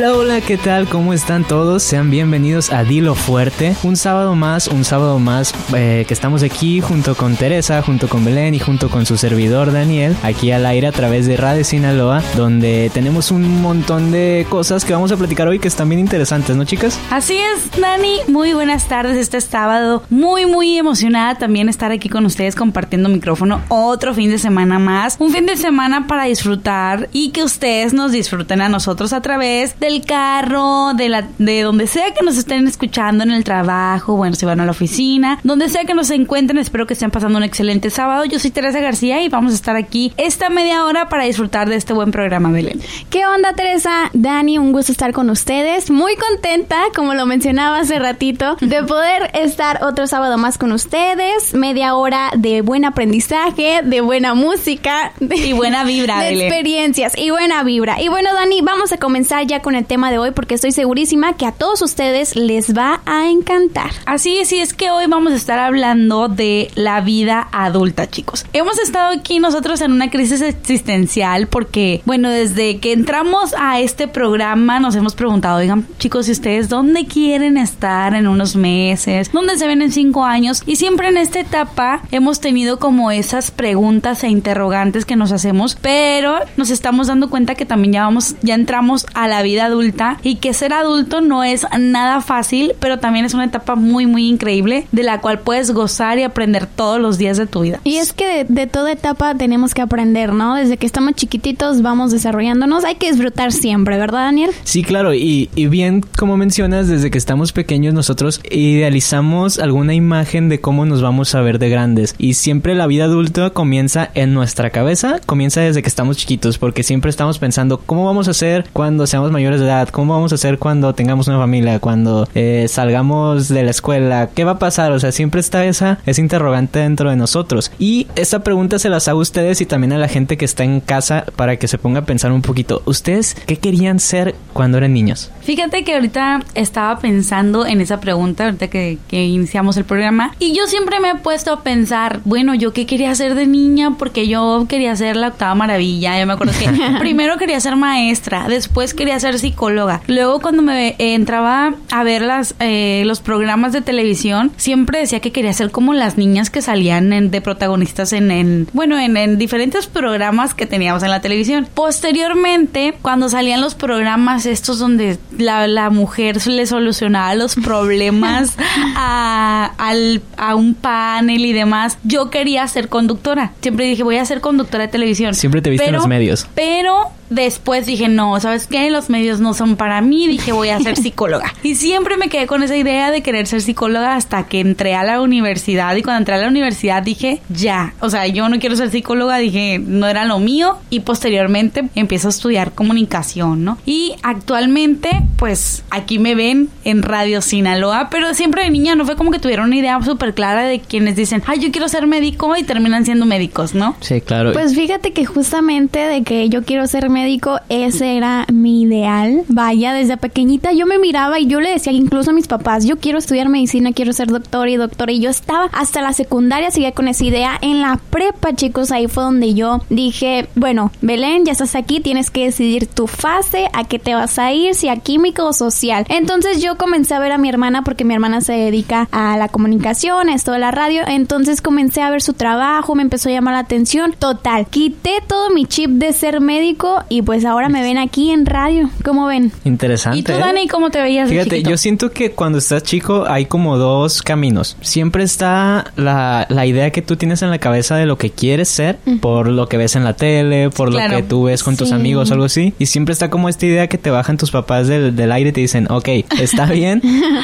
Hola, 0.00 0.14
hola, 0.14 0.40
¿qué 0.40 0.56
tal? 0.56 0.88
¿Cómo 0.88 1.12
están 1.12 1.44
todos? 1.44 1.82
Sean 1.82 2.08
bienvenidos 2.08 2.72
a 2.72 2.84
Dilo 2.84 3.14
Fuerte. 3.14 3.76
Un 3.82 3.96
sábado 3.96 4.34
más, 4.34 4.66
un 4.66 4.82
sábado 4.82 5.18
más 5.18 5.52
eh, 5.76 6.06
que 6.08 6.14
estamos 6.14 6.42
aquí 6.42 6.80
junto 6.80 7.14
con 7.14 7.36
Teresa, 7.36 7.82
junto 7.82 8.08
con 8.08 8.24
Belén 8.24 8.54
y 8.54 8.58
junto 8.58 8.88
con 8.88 9.04
su 9.04 9.18
servidor 9.18 9.72
Daniel, 9.72 10.16
aquí 10.22 10.52
al 10.52 10.64
aire 10.64 10.86
a 10.86 10.92
través 10.92 11.26
de 11.26 11.36
Radio 11.36 11.64
Sinaloa, 11.64 12.22
donde 12.34 12.90
tenemos 12.94 13.30
un 13.30 13.60
montón 13.60 14.10
de 14.10 14.46
cosas 14.48 14.86
que 14.86 14.94
vamos 14.94 15.12
a 15.12 15.18
platicar 15.18 15.48
hoy 15.48 15.58
que 15.58 15.68
están 15.68 15.90
bien 15.90 16.00
interesantes, 16.00 16.56
¿no, 16.56 16.64
chicas? 16.64 16.98
Así 17.10 17.36
es, 17.36 17.70
Dani. 17.78 18.20
Muy 18.26 18.54
buenas 18.54 18.88
tardes 18.88 19.18
este 19.18 19.42
sábado. 19.42 20.02
Muy, 20.08 20.46
muy 20.46 20.78
emocionada 20.78 21.34
también 21.34 21.68
estar 21.68 21.92
aquí 21.92 22.08
con 22.08 22.24
ustedes 22.24 22.54
compartiendo 22.54 23.10
micrófono 23.10 23.60
otro 23.68 24.14
fin 24.14 24.30
de 24.30 24.38
semana 24.38 24.78
más. 24.78 25.16
Un 25.18 25.30
fin 25.30 25.44
de 25.44 25.58
semana 25.58 26.06
para 26.06 26.24
disfrutar 26.24 27.10
y 27.12 27.32
que 27.32 27.44
ustedes 27.44 27.92
nos 27.92 28.12
disfruten 28.12 28.62
a 28.62 28.70
nosotros 28.70 29.12
a 29.12 29.20
través 29.20 29.78
del 29.90 30.04
carro, 30.04 30.92
de 30.94 31.08
la 31.08 31.26
de 31.38 31.62
donde 31.62 31.86
sea 31.86 32.14
que 32.14 32.24
nos 32.24 32.36
estén 32.36 32.66
escuchando 32.68 33.24
en 33.24 33.30
el 33.30 33.44
trabajo, 33.44 34.16
bueno, 34.16 34.36
si 34.36 34.46
van 34.46 34.60
a 34.60 34.64
la 34.64 34.70
oficina, 34.70 35.40
donde 35.42 35.68
sea 35.68 35.84
que 35.84 35.94
nos 35.94 36.10
encuentren, 36.10 36.58
espero 36.58 36.86
que 36.86 36.94
estén 36.94 37.10
pasando 37.10 37.38
un 37.38 37.44
excelente 37.44 37.90
sábado. 37.90 38.24
Yo 38.24 38.38
soy 38.38 38.50
Teresa 38.50 38.80
García 38.80 39.22
y 39.22 39.28
vamos 39.28 39.52
a 39.52 39.54
estar 39.56 39.76
aquí 39.76 40.12
esta 40.16 40.48
media 40.48 40.84
hora 40.84 41.08
para 41.08 41.24
disfrutar 41.24 41.68
de 41.68 41.76
este 41.76 41.92
buen 41.92 42.12
programa, 42.12 42.50
Belén. 42.50 42.80
¿Qué 43.10 43.26
onda, 43.26 43.52
Teresa? 43.54 44.10
Dani, 44.12 44.58
un 44.58 44.72
gusto 44.72 44.92
estar 44.92 45.12
con 45.12 45.28
ustedes. 45.30 45.90
Muy 45.90 46.14
contenta, 46.16 46.76
como 46.94 47.14
lo 47.14 47.26
mencionaba 47.26 47.80
hace 47.80 47.98
ratito, 47.98 48.56
de 48.60 48.82
poder 48.86 49.30
estar 49.34 49.82
otro 49.82 50.06
sábado 50.06 50.38
más 50.38 50.58
con 50.58 50.72
ustedes. 50.72 51.54
Media 51.54 51.94
hora 51.96 52.30
de 52.36 52.62
buen 52.62 52.84
aprendizaje, 52.84 53.80
de 53.82 54.00
buena 54.00 54.34
música. 54.34 55.12
Y 55.20 55.52
buena 55.52 55.84
vibra, 55.84 56.18
de 56.22 56.30
Belén. 56.30 56.46
experiencias 56.46 57.14
y 57.16 57.30
buena 57.30 57.62
vibra. 57.64 58.00
Y 58.00 58.08
bueno, 58.08 58.32
Dani, 58.32 58.60
vamos 58.60 58.92
a 58.92 58.98
comenzar 58.98 59.46
ya 59.46 59.60
con 59.60 59.74
el 59.74 59.79
tema 59.84 60.10
de 60.10 60.18
hoy 60.18 60.30
porque 60.32 60.54
estoy 60.54 60.72
segurísima 60.72 61.36
que 61.36 61.46
a 61.46 61.52
todos 61.52 61.82
ustedes 61.82 62.36
les 62.36 62.76
va 62.76 63.00
a 63.06 63.30
encantar. 63.30 63.90
Así 64.06 64.38
es, 64.38 64.52
y 64.52 64.60
es 64.60 64.74
que 64.74 64.90
hoy 64.90 65.06
vamos 65.06 65.32
a 65.32 65.36
estar 65.36 65.58
hablando 65.58 66.28
de 66.28 66.70
la 66.74 67.00
vida 67.00 67.48
adulta, 67.52 68.08
chicos. 68.08 68.44
Hemos 68.52 68.78
estado 68.78 69.16
aquí 69.18 69.38
nosotros 69.38 69.80
en 69.80 69.92
una 69.92 70.10
crisis 70.10 70.42
existencial 70.42 71.46
porque, 71.46 72.02
bueno, 72.04 72.30
desde 72.30 72.78
que 72.78 72.92
entramos 72.92 73.54
a 73.58 73.80
este 73.80 74.08
programa 74.08 74.80
nos 74.80 74.94
hemos 74.94 75.14
preguntado, 75.14 75.58
oigan, 75.58 75.86
chicos, 75.98 76.28
¿y 76.28 76.32
ustedes 76.32 76.68
dónde 76.68 77.06
quieren 77.06 77.56
estar 77.56 78.14
en 78.14 78.26
unos 78.26 78.56
meses? 78.56 79.30
¿Dónde 79.32 79.56
se 79.56 79.66
ven 79.66 79.82
en 79.82 79.92
cinco 79.92 80.24
años? 80.24 80.62
Y 80.66 80.76
siempre 80.76 81.08
en 81.08 81.16
esta 81.16 81.40
etapa 81.40 82.02
hemos 82.10 82.40
tenido 82.40 82.78
como 82.78 83.10
esas 83.10 83.50
preguntas 83.50 84.22
e 84.24 84.28
interrogantes 84.28 85.04
que 85.04 85.16
nos 85.16 85.32
hacemos, 85.32 85.76
pero 85.80 86.38
nos 86.56 86.70
estamos 86.70 87.06
dando 87.06 87.30
cuenta 87.30 87.54
que 87.54 87.66
también 87.66 87.94
ya 87.94 88.04
vamos, 88.04 88.36
ya 88.42 88.54
entramos 88.54 89.06
a 89.14 89.28
la 89.28 89.42
vida 89.42 89.68
adulta 89.70 90.18
y 90.22 90.36
que 90.36 90.54
ser 90.54 90.72
adulto 90.72 91.20
no 91.20 91.44
es 91.44 91.66
nada 91.78 92.20
fácil, 92.20 92.74
pero 92.80 92.98
también 92.98 93.24
es 93.24 93.34
una 93.34 93.44
etapa 93.44 93.74
muy, 93.74 94.06
muy 94.06 94.28
increíble 94.28 94.86
de 94.92 95.02
la 95.02 95.20
cual 95.20 95.40
puedes 95.40 95.70
gozar 95.72 96.18
y 96.18 96.22
aprender 96.22 96.66
todos 96.66 97.00
los 97.00 97.18
días 97.18 97.36
de 97.36 97.46
tu 97.46 97.60
vida. 97.62 97.80
Y 97.84 97.96
es 97.96 98.12
que 98.12 98.26
de, 98.26 98.44
de 98.48 98.66
toda 98.66 98.92
etapa 98.92 99.34
tenemos 99.34 99.74
que 99.74 99.82
aprender, 99.82 100.32
¿no? 100.32 100.54
Desde 100.54 100.76
que 100.76 100.86
estamos 100.86 101.14
chiquititos 101.14 101.82
vamos 101.82 102.12
desarrollándonos. 102.12 102.84
Hay 102.84 102.96
que 102.96 103.10
disfrutar 103.10 103.52
siempre, 103.52 103.98
¿verdad, 103.98 104.24
Daniel? 104.24 104.50
Sí, 104.64 104.82
claro, 104.82 105.14
y, 105.14 105.50
y 105.54 105.66
bien 105.66 106.02
como 106.18 106.36
mencionas, 106.36 106.88
desde 106.88 107.10
que 107.10 107.18
estamos 107.18 107.52
pequeños 107.52 107.94
nosotros 107.94 108.40
idealizamos 108.50 109.58
alguna 109.58 109.94
imagen 109.94 110.48
de 110.48 110.60
cómo 110.60 110.84
nos 110.84 111.02
vamos 111.02 111.34
a 111.34 111.40
ver 111.40 111.58
de 111.58 111.68
grandes. 111.68 112.14
Y 112.18 112.34
siempre 112.34 112.74
la 112.74 112.86
vida 112.86 113.04
adulta 113.04 113.50
comienza 113.50 114.10
en 114.14 114.34
nuestra 114.34 114.70
cabeza, 114.70 115.20
comienza 115.26 115.60
desde 115.60 115.82
que 115.82 115.88
estamos 115.88 116.16
chiquitos, 116.16 116.58
porque 116.58 116.82
siempre 116.82 117.10
estamos 117.10 117.38
pensando 117.38 117.78
cómo 117.84 118.04
vamos 118.04 118.28
a 118.28 118.34
ser 118.34 118.66
cuando 118.72 119.06
seamos 119.06 119.30
mayores 119.30 119.59
de 119.60 119.66
edad, 119.66 119.88
cómo 119.88 120.14
vamos 120.14 120.32
a 120.32 120.36
ser 120.36 120.58
cuando 120.58 120.94
tengamos 120.94 121.28
una 121.28 121.38
familia, 121.38 121.78
cuando 121.78 122.28
eh, 122.34 122.66
salgamos 122.68 123.48
de 123.48 123.62
la 123.62 123.70
escuela, 123.70 124.30
qué 124.34 124.44
va 124.44 124.52
a 124.52 124.58
pasar, 124.58 124.92
o 124.92 125.00
sea, 125.00 125.12
siempre 125.12 125.40
está 125.40 125.64
esa, 125.64 125.98
esa 126.06 126.20
interrogante 126.20 126.80
dentro 126.80 127.10
de 127.10 127.16
nosotros. 127.16 127.72
Y 127.78 128.06
esta 128.16 128.40
pregunta 128.40 128.78
se 128.78 128.88
las 128.88 129.08
hago 129.08 129.20
a 129.20 129.22
ustedes 129.22 129.60
y 129.60 129.66
también 129.66 129.92
a 129.92 129.98
la 129.98 130.08
gente 130.08 130.36
que 130.36 130.44
está 130.44 130.64
en 130.64 130.80
casa 130.80 131.24
para 131.36 131.56
que 131.56 131.68
se 131.68 131.78
ponga 131.78 132.00
a 132.00 132.04
pensar 132.04 132.32
un 132.32 132.42
poquito, 132.42 132.82
¿ustedes 132.86 133.36
qué 133.46 133.56
querían 133.56 134.00
ser 134.00 134.34
cuando 134.52 134.78
eran 134.78 134.92
niños? 134.92 135.30
Fíjate 135.42 135.84
que 135.84 135.94
ahorita 135.94 136.40
estaba 136.54 136.98
pensando 136.98 137.66
en 137.66 137.80
esa 137.80 138.00
pregunta, 138.00 138.44
ahorita 138.44 138.68
que, 138.68 138.98
que 139.08 139.26
iniciamos 139.26 139.76
el 139.76 139.84
programa, 139.84 140.34
y 140.38 140.54
yo 140.54 140.66
siempre 140.66 141.00
me 141.00 141.10
he 141.10 141.14
puesto 141.16 141.52
a 141.52 141.62
pensar, 141.62 142.20
bueno, 142.24 142.54
yo 142.54 142.72
qué 142.72 142.86
quería 142.86 143.14
ser 143.14 143.34
de 143.34 143.46
niña, 143.46 143.96
porque 143.98 144.28
yo 144.28 144.66
quería 144.68 144.94
ser 144.96 145.16
la 145.16 145.28
octava 145.28 145.54
maravilla, 145.54 146.18
yo 146.18 146.26
me 146.26 146.34
acuerdo 146.34 146.52
que 146.58 146.70
primero 147.00 147.36
quería 147.36 147.60
ser 147.60 147.76
maestra, 147.76 148.46
después 148.48 148.94
quería 148.94 149.18
ser 149.18 149.38
psicóloga, 149.40 150.00
luego 150.06 150.40
cuando 150.40 150.62
me 150.62 150.94
entraba 150.98 151.74
a 151.90 152.04
ver 152.04 152.22
las, 152.22 152.54
eh, 152.60 153.02
los 153.06 153.20
programas 153.20 153.72
de 153.72 153.80
televisión, 153.80 154.52
siempre 154.56 155.00
decía 155.00 155.20
que 155.20 155.32
quería 155.32 155.52
ser 155.52 155.70
como 155.70 155.92
las 155.94 156.16
niñas 156.18 156.50
que 156.50 156.62
salían 156.62 157.12
en- 157.12 157.30
de 157.30 157.40
protagonistas 157.40 158.12
en, 158.12 158.30
en 158.30 158.68
bueno, 158.72 158.98
en, 158.98 159.16
en 159.16 159.38
diferentes 159.38 159.86
programas 159.86 160.54
que 160.54 160.66
teníamos 160.66 161.02
en 161.02 161.10
la 161.10 161.20
televisión. 161.20 161.66
Posteriormente, 161.74 162.94
cuando 163.02 163.28
salían 163.28 163.60
los 163.60 163.74
programas 163.74 164.46
estos 164.46 164.78
donde 164.78 165.18
la, 165.36 165.66
la 165.66 165.90
mujer 165.90 166.44
le 166.46 166.66
solucionaba 166.66 167.34
los 167.34 167.54
problemas 167.54 168.56
a, 168.96 169.72
al- 169.78 170.22
a 170.36 170.54
un 170.54 170.74
panel 170.74 171.44
y 171.44 171.52
demás, 171.52 171.98
yo 172.04 172.30
quería 172.30 172.66
ser 172.68 172.88
conductora. 172.88 173.52
Siempre 173.62 173.86
dije, 173.86 174.02
voy 174.02 174.16
a 174.16 174.24
ser 174.24 174.40
conductora 174.40 174.84
de 174.84 174.88
televisión. 174.88 175.34
Siempre 175.34 175.62
te 175.62 175.70
viste 175.70 175.86
en 175.86 175.92
los 175.92 176.06
medios. 176.06 176.46
Pero 176.54 177.10
después 177.30 177.86
dije, 177.86 178.08
no, 178.08 178.38
¿sabes 178.40 178.66
qué? 178.66 178.90
Los 178.90 179.08
medios 179.08 179.40
no 179.40 179.54
son 179.54 179.76
para 179.76 180.00
mí. 180.00 180.26
Dije, 180.26 180.52
voy 180.52 180.68
a 180.68 180.80
ser 180.80 180.96
psicóloga. 181.02 181.54
y 181.62 181.76
siempre 181.76 182.16
me 182.16 182.28
quedé 182.28 182.46
con 182.46 182.62
esa 182.62 182.76
idea 182.76 183.10
de 183.10 183.22
querer 183.22 183.46
ser 183.46 183.62
psicóloga 183.62 184.16
hasta 184.16 184.46
que 184.46 184.60
entré 184.60 184.94
a 184.94 185.04
la 185.04 185.20
universidad. 185.20 185.94
Y 185.96 186.02
cuando 186.02 186.18
entré 186.18 186.34
a 186.34 186.38
la 186.38 186.48
universidad 186.48 187.02
dije, 187.02 187.40
ya. 187.48 187.94
O 188.00 188.10
sea, 188.10 188.26
yo 188.26 188.48
no 188.48 188.58
quiero 188.58 188.76
ser 188.76 188.90
psicóloga. 188.90 189.38
Dije, 189.38 189.78
no 189.78 190.06
era 190.06 190.24
lo 190.24 190.38
mío. 190.38 190.78
Y 190.90 191.00
posteriormente 191.00 191.88
empiezo 191.94 192.28
a 192.28 192.30
estudiar 192.30 192.72
comunicación, 192.72 193.64
¿no? 193.64 193.78
Y 193.86 194.14
actualmente, 194.22 195.10
pues 195.36 195.84
aquí 195.90 196.18
me 196.18 196.34
ven 196.34 196.68
en 196.84 197.02
Radio 197.02 197.40
Sinaloa. 197.40 198.08
Pero 198.10 198.34
siempre 198.34 198.64
de 198.64 198.70
niña 198.70 198.94
no 198.94 199.04
fue 199.06 199.16
como 199.16 199.30
que 199.30 199.38
tuviera 199.38 199.62
una 199.62 199.76
idea 199.76 200.00
súper 200.02 200.34
clara 200.34 200.64
de 200.64 200.80
quienes 200.80 201.16
dicen, 201.16 201.42
ay, 201.46 201.60
yo 201.60 201.70
quiero 201.70 201.88
ser 201.88 202.06
médico 202.06 202.56
y 202.56 202.62
terminan 202.64 203.04
siendo 203.04 203.26
médicos, 203.26 203.74
¿no? 203.74 203.96
Sí, 204.00 204.20
claro. 204.20 204.52
Pues 204.52 204.74
fíjate 204.74 205.12
que 205.12 205.24
justamente 205.24 206.00
de 206.00 206.22
que 206.22 206.48
yo 206.48 206.64
quiero 206.64 206.86
ser 206.86 207.08
médico, 207.08 207.19
ese 207.68 208.16
era 208.16 208.46
mi 208.52 208.82
ideal. 208.82 209.44
Vaya, 209.48 209.92
desde 209.92 210.16
pequeñita 210.16 210.72
yo 210.72 210.86
me 210.86 210.98
miraba 210.98 211.38
y 211.38 211.46
yo 211.46 211.60
le 211.60 211.70
decía 211.70 211.92
incluso 211.92 212.30
a 212.30 212.34
mis 212.34 212.46
papás, 212.46 212.84
yo 212.84 212.98
quiero 212.98 213.18
estudiar 213.18 213.48
medicina, 213.48 213.92
quiero 213.92 214.12
ser 214.12 214.28
doctor 214.28 214.68
y 214.68 214.76
doctora. 214.76 215.12
Y 215.12 215.20
yo 215.20 215.30
estaba 215.30 215.66
hasta 215.72 216.02
la 216.02 216.12
secundaria, 216.12 216.70
seguía 216.70 216.92
con 216.92 217.08
esa 217.08 217.24
idea. 217.24 217.58
En 217.60 217.80
la 217.80 217.98
prepa, 218.10 218.54
chicos, 218.54 218.90
ahí 218.90 219.06
fue 219.08 219.24
donde 219.24 219.54
yo 219.54 219.80
dije, 219.90 220.48
bueno, 220.54 220.92
Belén, 221.00 221.44
ya 221.44 221.52
estás 221.52 221.74
aquí, 221.74 222.00
tienes 222.00 222.30
que 222.30 222.44
decidir 222.44 222.86
tu 222.86 223.06
fase, 223.06 223.68
a 223.72 223.84
qué 223.84 223.98
te 223.98 224.14
vas 224.14 224.38
a 224.38 224.52
ir, 224.52 224.74
si 224.74 224.88
a 224.88 224.96
químico 224.96 225.46
o 225.46 225.52
social. 225.52 226.04
Entonces 226.08 226.62
yo 226.62 226.76
comencé 226.76 227.14
a 227.14 227.18
ver 227.18 227.32
a 227.32 227.38
mi 227.38 227.48
hermana 227.48 227.82
porque 227.82 228.04
mi 228.04 228.14
hermana 228.14 228.40
se 228.40 228.52
dedica 228.52 229.08
a 229.12 229.36
la 229.36 229.48
comunicación, 229.48 230.28
a 230.28 230.34
esto 230.34 230.52
de 230.52 230.58
la 230.58 230.70
radio. 230.70 231.02
Entonces 231.06 231.62
comencé 231.62 232.02
a 232.02 232.10
ver 232.10 232.22
su 232.22 232.32
trabajo, 232.32 232.94
me 232.94 233.02
empezó 233.02 233.28
a 233.28 233.32
llamar 233.32 233.54
la 233.54 233.60
atención. 233.60 234.14
Total, 234.18 234.66
quité 234.66 235.22
todo 235.26 235.50
mi 235.50 235.66
chip 235.66 235.90
de 235.90 236.12
ser 236.12 236.40
médico 236.40 237.02
y 237.10 237.20
pues 237.22 237.44
ahora 237.44 237.68
me 237.68 237.82
ven 237.82 237.98
aquí 237.98 238.30
en 238.30 238.46
radio. 238.46 238.88
¿Cómo 239.04 239.26
ven? 239.26 239.52
Interesante. 239.64 240.18
¿Y 240.20 240.22
tú, 240.22 240.32
¿eh? 240.32 240.38
Dani, 240.38 240.66
cómo 240.68 240.88
te 240.90 241.02
veías 241.02 241.28
de 241.28 241.34
Fíjate, 241.34 241.50
chiquito? 241.56 241.70
yo 241.70 241.76
siento 241.76 242.10
que 242.12 242.30
cuando 242.30 242.56
estás 242.58 242.82
chico 242.84 243.24
hay 243.28 243.44
como 243.44 243.76
dos 243.76 244.22
caminos. 244.22 244.76
Siempre 244.80 245.24
está 245.24 245.92
la, 245.96 246.46
la 246.48 246.64
idea 246.66 246.90
que 246.90 247.02
tú 247.02 247.16
tienes 247.16 247.42
en 247.42 247.50
la 247.50 247.58
cabeza 247.58 247.96
de 247.96 248.06
lo 248.06 248.16
que 248.16 248.30
quieres 248.30 248.68
ser, 248.68 248.98
por 249.20 249.48
lo 249.48 249.68
que 249.68 249.76
ves 249.76 249.96
en 249.96 250.04
la 250.04 250.14
tele, 250.14 250.70
por 250.70 250.90
Claro. 250.90 251.10
lo 251.12 251.16
que 251.18 251.22
tú 251.24 251.42
ves 251.44 251.62
con 251.64 251.76
tus 251.76 251.88
Sí. 251.88 251.94
amigos 251.94 252.30
o 252.30 252.34
algo 252.34 252.46
así. 252.46 252.72
Y 252.78 252.86
siempre 252.86 253.12
está 253.12 253.28
como 253.28 253.48
esta 253.48 253.66
idea 253.66 253.88
que 253.88 253.98
te 253.98 254.10
bajan 254.10 254.36
tus 254.36 254.50
papás 254.52 254.86
del, 254.88 255.14
del 255.16 255.32
aire 255.32 255.50
y 255.50 255.52
te 255.52 255.60
dicen, 255.60 255.86
ok, 255.90 256.08
está 256.40 256.66
bien, 256.72 257.02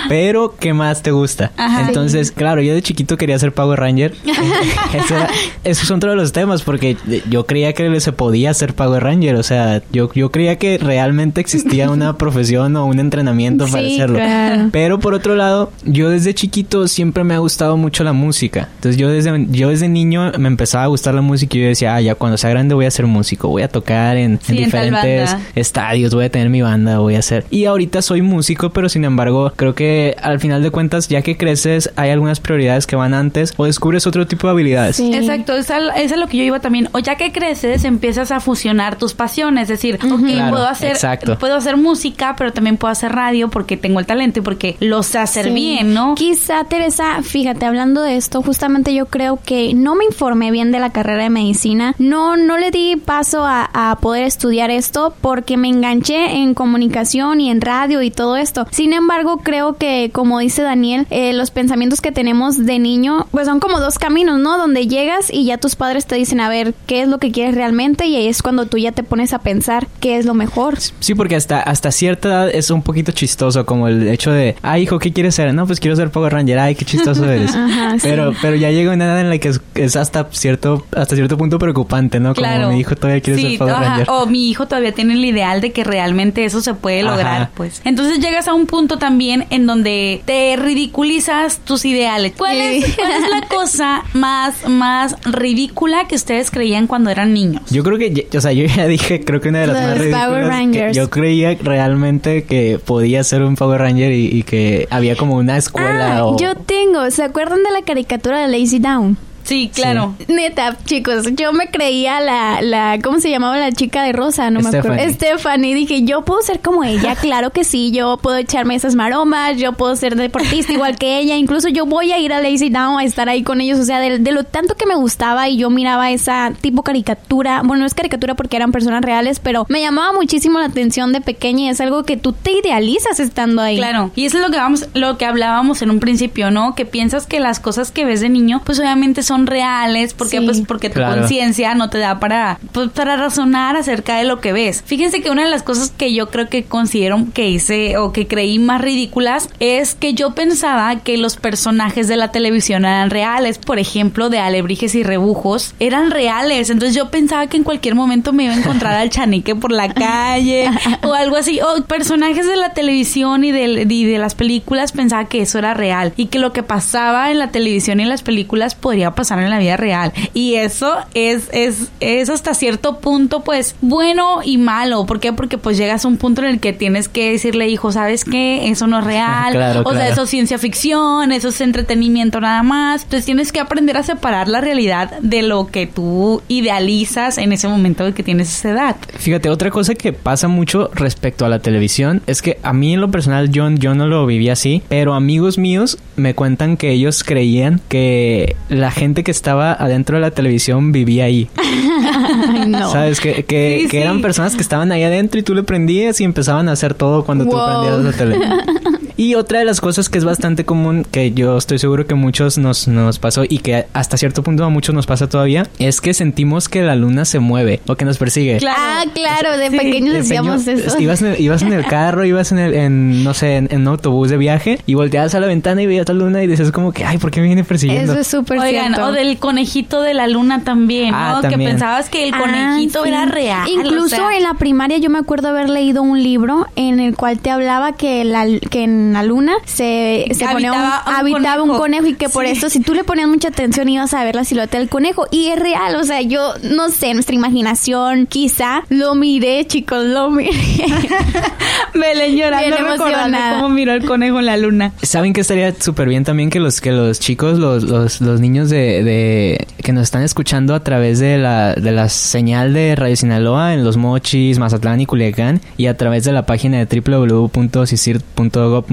pero 0.09 0.55
¿qué 0.59 0.73
más 0.75 1.03
te 1.03 1.11
gusta? 1.11 1.51
Entonces, 1.87 2.31
claro, 2.31 2.63
yo 2.63 2.73
de 2.75 2.83
chiquito 2.83 3.17
quería 3.17 3.39
ser 3.39 3.53
Power 3.53 3.81
Ranger. 3.81 4.15
Eso 4.95 5.15
era- 5.17 5.29
esos 5.65 5.89
son 5.89 5.99
todos 6.01 6.15
los 6.17 6.33
temas, 6.33 6.63
porque 6.63 6.97
yo 7.29 7.47
creía 7.47 7.73
que 7.73 8.01
se 8.01 8.13
podía 8.13 8.55
ser 8.55 8.75
Power 8.75 9.03
Ranger. 9.03 9.35
O 9.37 9.43
sea, 9.43 9.56
yo, 9.93 10.13
yo 10.13 10.31
creía 10.31 10.57
que 10.57 10.79
realmente 10.79 11.41
existía 11.41 11.91
una 11.97 12.17
profesión 12.19 12.77
o 12.77 12.87
un 12.87 12.99
entrenamiento 13.01 13.67
para 13.67 13.83
Sí, 13.85 13.95
hacerlo. 13.95 14.17
claro. 14.19 14.69
Pero 14.73 14.99
por 14.99 15.15
otro 15.15 15.35
lado, 15.35 15.71
yo 15.85 16.11
desde 16.11 16.35
chiquito 16.35 16.89
siempre 16.89 17.25
me 17.25 17.35
ha 17.35 17.39
gustado 17.39 17.77
mucho 17.77 18.05
la 18.05 18.13
música. 18.13 18.69
Entonces 18.77 18.97
yo 19.01 19.09
desde, 19.09 19.47
yo 19.51 19.69
desde 19.71 19.89
niño 19.89 20.33
me 20.39 20.49
empezaba 20.49 20.85
a 20.85 20.87
gustar 20.89 21.15
la 21.15 21.21
música 21.23 21.57
y 21.57 21.61
yo 21.63 21.69
decía, 21.69 21.95
ah, 21.95 22.01
ya 22.01 22.15
cuando 22.15 22.37
sea 22.39 22.51
grande 22.51 22.75
voy 22.75 22.87
a 22.87 22.91
ser 22.91 23.07
músico, 23.07 23.49
voy 23.49 23.63
a 23.63 23.69
tocar 23.69 24.17
en, 24.17 24.39
Sí, 24.43 24.57
diferentes 24.57 25.37
estadios, 25.55 26.15
voy 26.15 26.25
a 26.27 26.31
tener 26.31 26.49
mi 26.51 26.63
banda, 26.63 26.99
voy 26.99 27.15
a 27.17 27.19
hacer. 27.21 27.45
Y 27.51 27.65
ahorita 27.65 28.03
soy 28.03 28.23
músico, 28.23 28.71
pero 28.71 28.89
sin 28.89 29.05
embargo, 29.05 29.53
creo 29.57 29.75
que 29.75 30.17
al 30.23 30.41
final 30.41 30.63
de 30.63 30.71
cuentas, 30.71 31.09
ya 31.09 31.23
que 31.23 31.37
creces, 31.37 31.91
hay 31.97 32.11
algunas 32.11 32.41
prioridades 32.41 32.87
que 32.87 32.97
van 32.97 33.15
antes 33.15 33.55
o 33.57 33.65
descubres 33.65 34.07
otro 34.07 34.27
tipo 34.27 34.47
de 34.47 34.53
habilidades. 34.53 34.97
Sí. 34.97 35.13
Exacto, 35.15 35.55
es 35.57 35.71
al- 35.71 35.93
es 35.97 36.13
a 36.13 36.17
lo 36.17 36.27
que 36.29 36.37
yo 36.39 36.43
iba 36.45 36.61
también. 36.61 36.89
O 36.93 36.99
ya 36.99 37.17
que 37.17 37.33
creces, 37.33 37.85
empiezas 37.85 38.31
a 38.33 38.41
fusionar 38.41 38.97
tus 38.97 39.15
pasiones. 39.15 39.46
Es 39.59 39.69
decir, 39.69 39.99
Claro, 39.99 40.51
puedo 40.51 40.67
hacer 40.67 40.91
exacto. 40.93 41.39
puedo 41.39 41.57
hacer 41.57 41.77
música, 41.77 42.35
pero 42.37 42.53
también 42.53 42.77
puedo 42.77 42.91
hacer 42.93 43.13
radio 43.13 43.49
porque 43.49 43.77
tengo 43.77 44.01
el 44.01 44.07
talento 44.07 44.41
y 44.41 44.43
porque 44.43 44.77
lo 44.81 45.03
sé 45.03 45.19
hacer 45.19 45.47
Sí. 45.47 45.51
bien, 45.53 45.95
¿no? 45.95 46.15
Quizá, 46.15 46.65
Teresa, 46.65 47.23
fíjate, 47.23 47.65
hablando 47.67 48.03
de 48.03 48.17
esto, 48.17 48.43
justamente 48.43 48.93
yo 48.95 49.07
creo 49.07 49.39
que 49.45 49.73
no 49.75 49.95
me 49.95 50.05
informé 50.05 50.51
bien 50.51 50.73
de 50.73 50.81
la 50.81 50.91
carrera 50.91 51.23
de 51.25 51.31
medicina. 51.31 51.95
No, 51.99 52.37
no 52.37 52.59
le 52.59 52.71
di 52.71 52.97
paso 52.97 53.45
a, 53.45 53.71
a 53.73 53.97
poder 54.01 54.25
estudiar 54.25 54.71
esto 54.71 55.15
porque 55.21 55.57
me 55.57 55.69
enganché 55.69 56.37
en 56.37 56.55
comunicación 56.55 57.41
y 57.41 57.51
en 57.51 57.61
radio 57.61 58.03
y 58.03 58.11
todo 58.11 58.37
esto. 58.37 58.67
Sin 58.71 58.93
embargo, 58.93 59.39
creo 59.39 59.77
que, 59.77 60.11
como 60.13 60.39
dice 60.41 60.63
Daniel, 60.63 61.07
eh, 61.11 61.33
los 61.33 61.51
pensamientos 61.51 62.01
que 62.01 62.13
tenemos 62.13 62.59
de 62.65 62.79
niño, 62.79 63.27
pues 63.31 63.47
son 63.47 63.61
como 63.61 63.81
dos 63.81 63.99
caminos, 63.99 64.39
¿no? 64.39 64.59
Donde 64.59 64.87
llegas 64.87 65.33
y 65.33 65.45
ya 65.45 65.59
tus 65.59 65.77
padres 65.77 66.07
te 66.07 66.17
dicen, 66.17 66.41
a 66.41 66.49
ver, 66.49 66.75
¿qué 66.87 67.03
es 67.03 67.09
lo 67.09 67.19
que 67.19 67.31
quieres 67.33 67.55
realmente? 67.55 68.07
Y 68.07 68.17
ahí 68.17 68.27
es 68.27 68.43
cuando 68.43 68.67
tú 68.67 68.79
ya 68.79 68.93
te 68.93 69.03
pones 69.03 69.33
a 69.33 69.36
pensar 69.41 69.87
qué 70.01 70.19
es 70.19 70.25
lo 70.27 70.35
mejor. 70.35 70.79
Sí, 71.01 71.15
porque 71.15 71.37
hasta, 71.37 71.61
hasta 71.61 71.91
cierta 71.91 72.29
edad 72.29 72.51
es 72.51 72.71
un 72.71 72.83
poquito 72.83 73.13
chistoso, 73.13 73.65
como 73.67 73.89
el 73.89 74.09
hecho 74.09 74.33
de, 74.33 74.57
ay, 74.63 74.83
hijo, 74.83 74.99
¿qué 74.99 75.13
quieres 75.13 75.35
ser? 75.35 75.53
No, 75.55 75.67
pues 75.67 75.81
quiero 75.81 75.97
ser 75.97 76.11
Power 76.11 76.33
Ranger, 76.33 76.59
ay, 76.59 76.75
qué 76.75 76.85
chistoso 76.85 77.25
eres. 77.31 77.55
Ajá, 77.55 77.93
sí. 77.99 78.01
pero, 78.09 78.33
pero 78.43 78.57
ya 78.57 78.71
llega 78.71 78.93
una 78.93 79.05
edad 79.07 79.21
en 79.21 79.31
la 79.31 79.39
que 79.39 79.49
es, 79.49 79.61
es 79.75 79.97
hasta 79.97 80.27
cierto, 80.31 80.87
hasta 80.95 81.15
cierto 81.17 81.37
punto 81.37 81.59
preocupante, 81.59 82.21
¿no? 82.21 82.35
Como 82.35 82.47
Claro. 82.47 82.71
mi 82.71 82.81
hijo 82.81 82.95
todavía 82.97 83.21
quiere 83.21 83.41
Sí, 83.41 83.49
ser 83.51 83.59
Power 83.59 83.75
ajá, 83.75 83.85
Ranger. 83.89 84.07
O 84.11 84.27
mi 84.27 84.51
hijo 84.51 84.67
todavía 84.67 84.93
tiene 84.93 85.15
el 85.15 85.25
ideal 85.25 85.61
de 85.61 85.73
que 85.73 85.85
realmente 85.85 86.45
eso 86.45 86.61
se 86.63 86.75
puede 86.75 87.01
Ajá. 87.01 87.11
lograr, 87.11 87.51
pues. 87.55 87.81
Entonces 87.85 88.19
llegas 88.21 88.49
a 88.49 88.55
un 88.55 88.67
punto 88.67 88.99
también 88.99 89.47
en 89.51 89.67
donde 89.67 90.23
te 90.25 90.57
ridiculizas 90.57 91.59
tus 91.59 91.85
ideales. 91.85 92.33
¿Cuál, 92.37 92.57
es, 92.59 92.95
cuál 92.97 93.11
es 93.13 93.29
la 93.31 93.47
cosa 93.49 94.05
más, 94.13 94.69
más 94.69 95.17
ridícula 95.25 96.07
que 96.09 96.15
ustedes 96.15 96.51
creían 96.51 96.87
cuando 96.87 97.11
eran 97.11 97.33
niños? 97.33 97.63
Yo 97.71 97.83
creo 97.83 97.99
que, 97.99 98.27
o 98.37 98.41
sea, 98.41 98.53
yo 98.53 98.65
ya 98.67 98.87
dije, 98.87 99.16
creo 99.25 99.41
que 99.41 99.49
una 99.49 99.61
de 99.61 99.67
las 99.69 99.77
Los 99.77 99.87
más 99.87 99.99
ridículas 99.99 100.67
que 100.73 100.93
yo 100.93 101.11
creía 101.11 101.57
realmente 101.63 102.45
que 102.45 102.79
podía 102.85 103.23
ser 103.25 103.43
un 103.43 103.57
Power 103.57 103.81
Ranger 103.81 104.13
y, 104.13 104.27
y 104.27 104.43
que 104.43 104.87
había 104.91 105.17
como 105.17 105.37
una 105.37 105.57
escuela 105.57 106.19
Ah, 106.19 106.25
o... 106.27 106.37
yo 106.39 106.55
tengo, 106.55 107.11
¿se 107.11 107.23
acuerdan 107.23 107.63
de 107.63 107.71
la 107.71 107.83
caricatura 107.83 108.41
de 108.47 108.49
Lazy 108.49 108.79
Down? 108.79 109.17
Sí, 109.47 109.71
claro. 109.73 110.15
Neta, 110.27 110.77
chicos, 110.85 111.27
yo 111.35 111.53
me 111.53 111.69
creía 111.69 112.21
la, 112.21 112.61
la, 112.61 112.99
¿cómo 113.03 113.21
se 113.21 113.31
llamaba 113.31 113.57
la 113.59 113.71
chica 113.71 114.03
de 114.03 114.13
rosa? 114.13 114.51
No 114.51 114.61
me 114.61 114.69
acuerdo. 114.69 114.95
Stephanie. 114.95 115.15
Stephanie. 115.15 115.75
Dije, 115.75 116.03
yo 116.03 116.25
puedo 116.25 116.43
ser 116.43 116.61
como 116.61 116.83
ella, 116.83 117.15
claro 117.21 117.51
que 117.51 117.63
sí, 117.63 117.93
yo 117.93 118.17
puedo 118.17 118.37
echarme 118.37 118.75
esas 118.75 118.97
maromas, 118.97 119.57
yo 119.57 119.73
puedo 119.75 119.95
ser 119.95 120.17
deportista 120.17 120.73
igual 120.73 120.99
que 120.99 121.19
ella, 121.19 121.37
incluso 121.37 121.69
yo 121.69 121.87
voy 121.87 122.11
a 122.13 122.19
ir 122.19 122.33
a 122.33 122.41
Lazy 122.41 122.71
Down 122.71 122.99
a 122.99 123.05
estar 123.05 123.29
ahí 123.29 123.45
con 123.45 123.61
ellos, 123.61 123.79
o 123.79 123.85
sea, 123.85 124.01
de, 124.01 124.19
de 124.19 124.33
lo 124.33 124.45
tanto 124.45 124.75
que 124.75 124.87
me 124.87 124.97
gustaba 124.97 125.49
y 125.49 125.59
yo 125.59 125.71
miraba 125.71 126.11
esa 126.11 126.53
tipo 126.61 126.83
caricatura, 126.83 127.63
bueno, 127.63 127.81
no 127.81 127.87
es 127.87 127.95
caricatura 127.95 128.35
porque 128.35 128.57
eran 128.57 128.73
personas 128.73 129.03
reales, 129.03 129.39
pero 129.39 129.65
me 129.69 129.81
llamaba 129.81 130.13
muchísimo 130.13 130.59
la 130.59 130.67
atención 130.67 131.13
de 131.13 131.21
pequeña 131.21 131.65
y 131.65 131.69
es 131.69 131.81
algo 131.81 132.05
que 132.05 132.17
tú 132.17 132.33
te 132.33 132.53
idealizas 132.53 133.21
estando 133.21 133.63
ahí. 133.63 133.77
Claro, 133.77 134.11
y 134.17 134.25
eso 134.25 134.39
es 134.39 134.45
lo 134.45 134.51
que 134.51 134.59
vamos, 134.59 134.89
lo 134.95 135.19
que 135.19 135.25
hablábamos 135.25 135.83
en 135.83 135.91
un 135.91 136.01
principio, 136.01 136.51
¿no? 136.51 136.75
Que 136.75 136.85
piensas 136.85 137.27
que 137.27 137.39
las 137.39 137.61
cosas 137.61 137.91
que 137.93 138.05
ves 138.05 138.21
de 138.21 138.29
niño, 138.29 138.63
pues 138.65 138.81
obviamente 138.81 139.23
son 139.23 139.36
reales, 139.45 140.15
porque 140.15 140.39
Sí. 140.39 140.45
pues 140.45 140.61
porque 140.63 140.89
tu 140.89 140.95
Claro. 141.01 141.19
conciencia 141.23 141.75
no 141.75 141.91
te 141.91 141.99
da 141.99 142.21
para 142.21 142.59
pues, 142.73 142.91
para 142.91 143.17
razonar 143.17 143.77
acerca 143.77 144.19
de 144.19 144.25
lo 144.25 144.41
que 144.41 144.53
ves. 144.53 144.83
Fíjense 144.87 145.21
que 145.21 145.31
una 145.31 145.43
de 145.45 145.51
las 145.51 145.65
cosas 145.65 145.91
que 145.97 146.15
yo 146.15 146.31
creo 146.31 146.49
que 146.49 146.63
considero 146.65 147.19
que 147.35 147.49
hice 147.51 147.99
o 147.99 148.13
que 148.13 148.29
creí 148.29 148.59
más 148.61 148.81
ridículas 148.81 149.49
es 149.59 149.97
que 149.97 150.15
yo 150.15 150.35
pensaba 150.35 151.01
que 151.01 151.17
los 151.17 151.37
personajes 151.37 152.07
de 152.07 152.17
la 152.17 152.31
televisión 152.31 152.85
eran 152.85 153.11
reales, 153.11 153.59
por 153.59 153.79
ejemplo, 153.81 154.29
de 154.31 154.39
Alebrijes 154.39 154.95
y 154.95 155.03
Rebujos, 155.03 155.75
eran 155.81 156.11
reales, 156.13 156.71
entonces 156.71 156.95
yo 156.95 157.11
pensaba 157.11 157.47
que 157.49 157.57
en 157.57 157.65
cualquier 157.65 157.95
momento 157.95 158.33
me 158.33 158.45
iba 158.45 158.55
a 158.55 158.59
encontrar 158.59 158.95
al 158.95 159.11
chanique 159.11 159.55
por 159.57 159.73
la 159.73 159.93
calle 159.93 160.71
o 161.03 161.15
algo 161.15 161.37
así, 161.37 161.59
o 161.61 161.83
personajes 161.85 162.47
de 162.47 162.57
la 162.57 162.71
televisión 162.75 163.43
y 163.45 163.51
de, 163.53 163.87
y 163.89 164.05
de 164.05 164.19
las 164.19 164.35
películas 164.35 164.93
pensaba 164.93 165.25
que 165.27 165.41
eso 165.43 165.59
era 165.59 165.75
real 165.75 166.13
y 166.17 166.27
que 166.27 166.39
lo 166.39 166.53
que 166.53 166.63
pasaba 166.63 167.31
en 167.31 167.39
la 167.39 167.49
televisión 167.51 167.99
y 167.99 168.05
en 168.05 168.09
las 168.09 168.23
películas 168.23 168.75
podría 168.75 169.11
pasar 169.13 169.26
en 169.31 169.51
la 169.51 169.59
vida 169.59 169.77
real 169.77 170.13
y 170.35 170.55
eso 170.55 170.95
es, 171.15 171.49
es, 171.53 171.91
es 172.01 172.31
hasta 172.31 172.55
cierto 172.55 172.99
punto 173.01 173.41
pues 173.41 173.77
bueno 173.81 174.41
y 174.45 174.59
malo, 174.59 175.07
¿por 175.07 175.21
qué? 175.21 175.33
Porque 175.33 175.59
pues 175.59 175.77
llegas 175.77 176.05
a 176.05 176.09
un 176.09 176.17
punto 176.17 176.43
en 176.43 176.49
el 176.49 176.61
que 176.61 176.73
tienes 176.73 177.09
que 177.09 177.33
decirle 177.33 177.69
hijo, 177.69 177.93
¿sabes 177.93 178.25
qué? 178.25 178.69
Eso 178.69 178.87
no 178.87 178.99
es 179.01 179.05
real, 179.05 179.53
Claro, 179.53 179.83
o 179.85 179.93
sea, 179.93 180.09
eso 180.09 180.23
es 180.23 180.31
ciencia 180.31 180.59
ficción, 180.59 181.33
eso 181.33 181.49
es 181.49 181.61
entretenimiento 181.61 182.41
nada 182.41 182.63
más, 182.63 183.03
entonces 183.03 183.25
tienes 183.27 183.53
que 183.53 183.61
aprender 183.61 183.97
a 183.97 184.03
separar 184.03 184.49
la 184.49 184.61
realidad 184.61 185.19
de 185.21 185.43
lo 185.43 185.67
que 185.67 185.87
tú 185.87 186.43
idealizas 186.49 187.39
en 187.39 187.53
ese 187.53 187.69
momento 187.69 188.05
de 188.05 188.13
que 188.13 188.23
tienes 188.23 188.49
esa 188.49 188.71
edad. 188.71 188.97
Fíjate, 189.19 189.49
otra 189.49 189.71
cosa 189.71 189.95
que 189.95 190.13
pasa 190.13 190.49
mucho 190.49 190.91
respecto 190.95 191.45
a 191.45 191.49
la 191.49 191.59
televisión 191.59 192.23
es 192.27 192.43
que 192.43 192.59
a 192.63 192.73
mí 192.73 192.95
en 192.95 193.01
lo 193.01 193.11
personal 193.11 193.51
yo, 193.51 193.69
yo 193.71 193.95
no 193.95 194.07
lo 194.07 194.27
viví 194.27 194.49
así, 194.49 194.83
pero 194.89 195.15
amigos 195.15 195.59
míos 195.59 195.99
me 196.17 196.35
cuentan 196.35 196.77
que 196.77 196.91
ellos 196.91 197.25
creían 197.25 197.81
que 197.89 198.57
la 198.69 198.91
gente 198.91 199.16
que 199.25 199.31
estaba 199.31 199.73
adentro 199.73 200.17
de 200.17 200.23
la 200.23 200.31
televisión 200.31 200.93
vivía 200.93 201.25
ahí. 201.25 201.49
No. 202.67 202.91
¿Sabes? 202.91 203.21
Que, 203.21 203.45
que, 203.45 203.79
Sí, 203.83 203.89
que 203.89 203.99
sí. 203.99 204.03
eran 204.03 204.21
personas 204.23 204.55
que 204.57 204.63
estaban 204.63 204.91
ahí 204.93 205.03
adentro 205.05 205.39
y 205.39 205.43
tú 205.43 205.55
le 205.55 205.63
prendías 205.63 206.21
y 206.21 206.25
empezaban 206.25 206.69
a 206.69 206.73
hacer 206.73 206.95
todo 206.95 207.25
cuando 207.25 207.45
tú 207.45 207.53
Wow. 207.53 207.67
prendías 207.83 208.05
la 208.05 208.13
tele. 208.13 208.39
Y 209.17 209.35
otra 209.35 209.59
de 209.61 209.65
las 209.65 209.81
cosas 209.81 210.09
que 210.09 210.19
es 210.19 210.25
bastante 210.25 210.65
común, 210.65 211.07
que 211.11 211.33
yo 211.33 211.57
estoy 211.57 211.79
seguro 211.79 212.07
que 212.07 212.15
muchos 212.15 212.59
nos, 212.59 212.87
nos 212.89 213.19
pasó 213.19 213.45
y 213.49 213.59
que 213.59 213.87
hasta 213.95 214.17
cierto 214.17 214.43
punto 214.43 214.65
a 214.65 214.69
muchos 214.69 214.95
nos 214.95 215.07
pasa 215.07 215.29
todavía, 215.29 215.67
es 215.79 216.01
que 216.01 216.13
sentimos 216.15 216.69
que 216.69 216.83
la 216.83 216.97
luna 216.97 217.25
se 217.25 217.39
mueve 217.39 217.81
o 217.87 217.97
que 217.97 218.05
nos 218.05 218.19
persigue. 218.19 218.59
Claro. 218.59 218.77
Ah, 218.79 219.05
claro, 219.15 219.57
de 219.59 219.71
Sí. 219.71 219.77
pequeños 219.79 220.13
De 220.13 220.19
decíamos 220.21 220.63
pequeño, 220.65 220.87
eso. 220.87 220.99
Ibas 221.01 221.23
en, 221.23 221.29
el, 221.29 221.41
ibas 221.41 221.63
en 221.63 221.73
el 221.73 221.85
carro, 221.87 222.25
ibas 222.25 222.53
en 222.53 222.59
el, 222.59 222.75
en, 222.75 223.25
no 223.25 223.35
sé, 223.35 223.57
en, 223.57 223.69
en 223.71 223.81
un 223.83 223.89
autobús 223.89 224.31
de 224.31 224.37
viaje 224.37 224.79
y 224.87 224.95
volteabas 224.95 225.35
a 225.35 225.41
la 225.41 225.47
ventana 225.47 225.83
y 225.83 225.87
veías 225.87 226.07
la 226.09 226.15
luna 226.15 226.43
y 226.43 226.47
dices 226.47 226.71
como 226.71 226.93
que, 226.93 227.05
ay, 227.05 227.19
¿por 227.19 227.31
qué 227.31 227.41
me 227.41 227.47
viene 227.47 227.65
persiguiendo? 227.65 228.13
Eso 228.13 228.21
es 228.21 228.27
súper 228.27 228.59
Oigan, 228.59 228.95
cierto. 228.95 229.07
o 229.07 229.13
del 229.13 229.39
conejito 229.39 230.03
de 230.03 230.15
la 230.15 230.29
luna 230.29 230.63
también, 230.63 231.11
¿no? 231.13 231.17
Ah, 231.19 231.39
Que 231.43 231.49
también. 231.51 231.71
pensabas 231.73 232.09
que 232.11 232.29
el 232.29 232.35
Ah, 232.35 232.39
conejito 232.41 233.03
sí. 233.03 233.09
era 233.09 233.25
real. 233.27 233.69
Incluso 233.69 234.05
o 234.05 234.09
sea, 234.29 234.37
en 234.37 234.43
la 234.43 234.55
primaria 234.55 234.99
yo 234.99 235.09
me 235.11 235.19
acuerdo 235.19 235.49
haber 235.49 235.71
leído 235.71 236.03
un 236.03 236.23
libro 236.23 236.67
en 236.77 237.01
el 237.01 237.17
cual 237.17 237.39
te 237.39 237.51
hablaba 237.51 237.93
que, 237.93 238.25
la, 238.25 238.45
que 238.71 238.85
en 238.85 239.06
la 239.13 239.23
luna 239.23 239.55
se, 239.65 240.27
se 240.33 240.47
ponía 240.49 240.73
un, 240.73 240.79
Habitaba 240.79 241.03
un 241.07 241.15
habitaba 241.37 241.63
un 241.63 241.69
conejo. 241.69 241.83
conejo 241.83 242.07
y 242.07 242.15
que 242.15 242.29
por 242.29 242.45
Sí. 242.47 242.53
eso 242.53 242.69
si 242.71 242.81
tú 242.81 242.95
le 242.95 243.05
ponías 243.05 243.29
mucha 243.29 243.49
atención 243.49 243.89
ibas 243.89 244.15
a 244.15 244.25
ver 244.25 244.35
la 244.37 244.45
silueta 244.45 244.79
del 244.79 244.89
conejo. 244.89 245.27
Y 245.31 245.49
es 245.49 245.59
real, 245.59 245.97
o 245.97 246.05
sea, 246.05 246.21
yo 246.23 246.55
no 246.63 246.91
sé, 246.91 247.13
nuestra 247.15 247.35
imaginación 247.35 248.27
quizá 248.27 248.83
lo 248.89 249.15
miré, 249.15 249.67
chicos, 249.67 250.05
lo 250.05 250.31
miré. 250.31 250.51
Belén 251.95 252.37
llorando 252.37 252.67
Bien 252.67 252.73
recordando 252.87 253.05
emocionada. 253.07 253.55
cómo 253.61 253.69
miró 253.75 253.93
el 253.93 254.05
conejo 254.05 254.39
en 254.39 254.47
la 254.47 254.57
luna. 254.57 254.93
¿Saben 255.03 255.33
que 255.33 255.41
estaría 255.41 255.75
súper 255.79 256.09
bien 256.09 256.25
también 256.25 256.51
que 256.51 256.61
los 256.61 256.81
que 256.81 256.93
los 256.93 257.19
chicos, 257.21 257.59
los, 257.59 257.83
los, 257.85 258.21
los 258.21 258.41
niños 258.41 258.71
de, 258.71 259.03
de 259.03 259.67
que 259.83 259.93
nos 259.93 260.05
están 260.05 260.23
escuchando 260.23 260.75
a 260.75 260.81
través 260.81 261.19
de 261.19 261.39
la, 261.39 261.75
de 261.75 261.93
la 261.93 262.09
señal 262.09 262.75
de 262.75 262.95
Radio 262.97 263.17
Sinaloa 263.17 263.75
en 263.75 263.85
Los 263.85 263.97
Mochis, 263.97 264.59
Mazatlán 264.59 265.01
y 265.01 265.07
Culiacán 265.07 265.61
y 265.77 265.87
a 265.87 265.97
través 265.97 266.25
de 266.25 266.33
la 266.33 266.45
página 266.47 266.79
de 266.79 266.87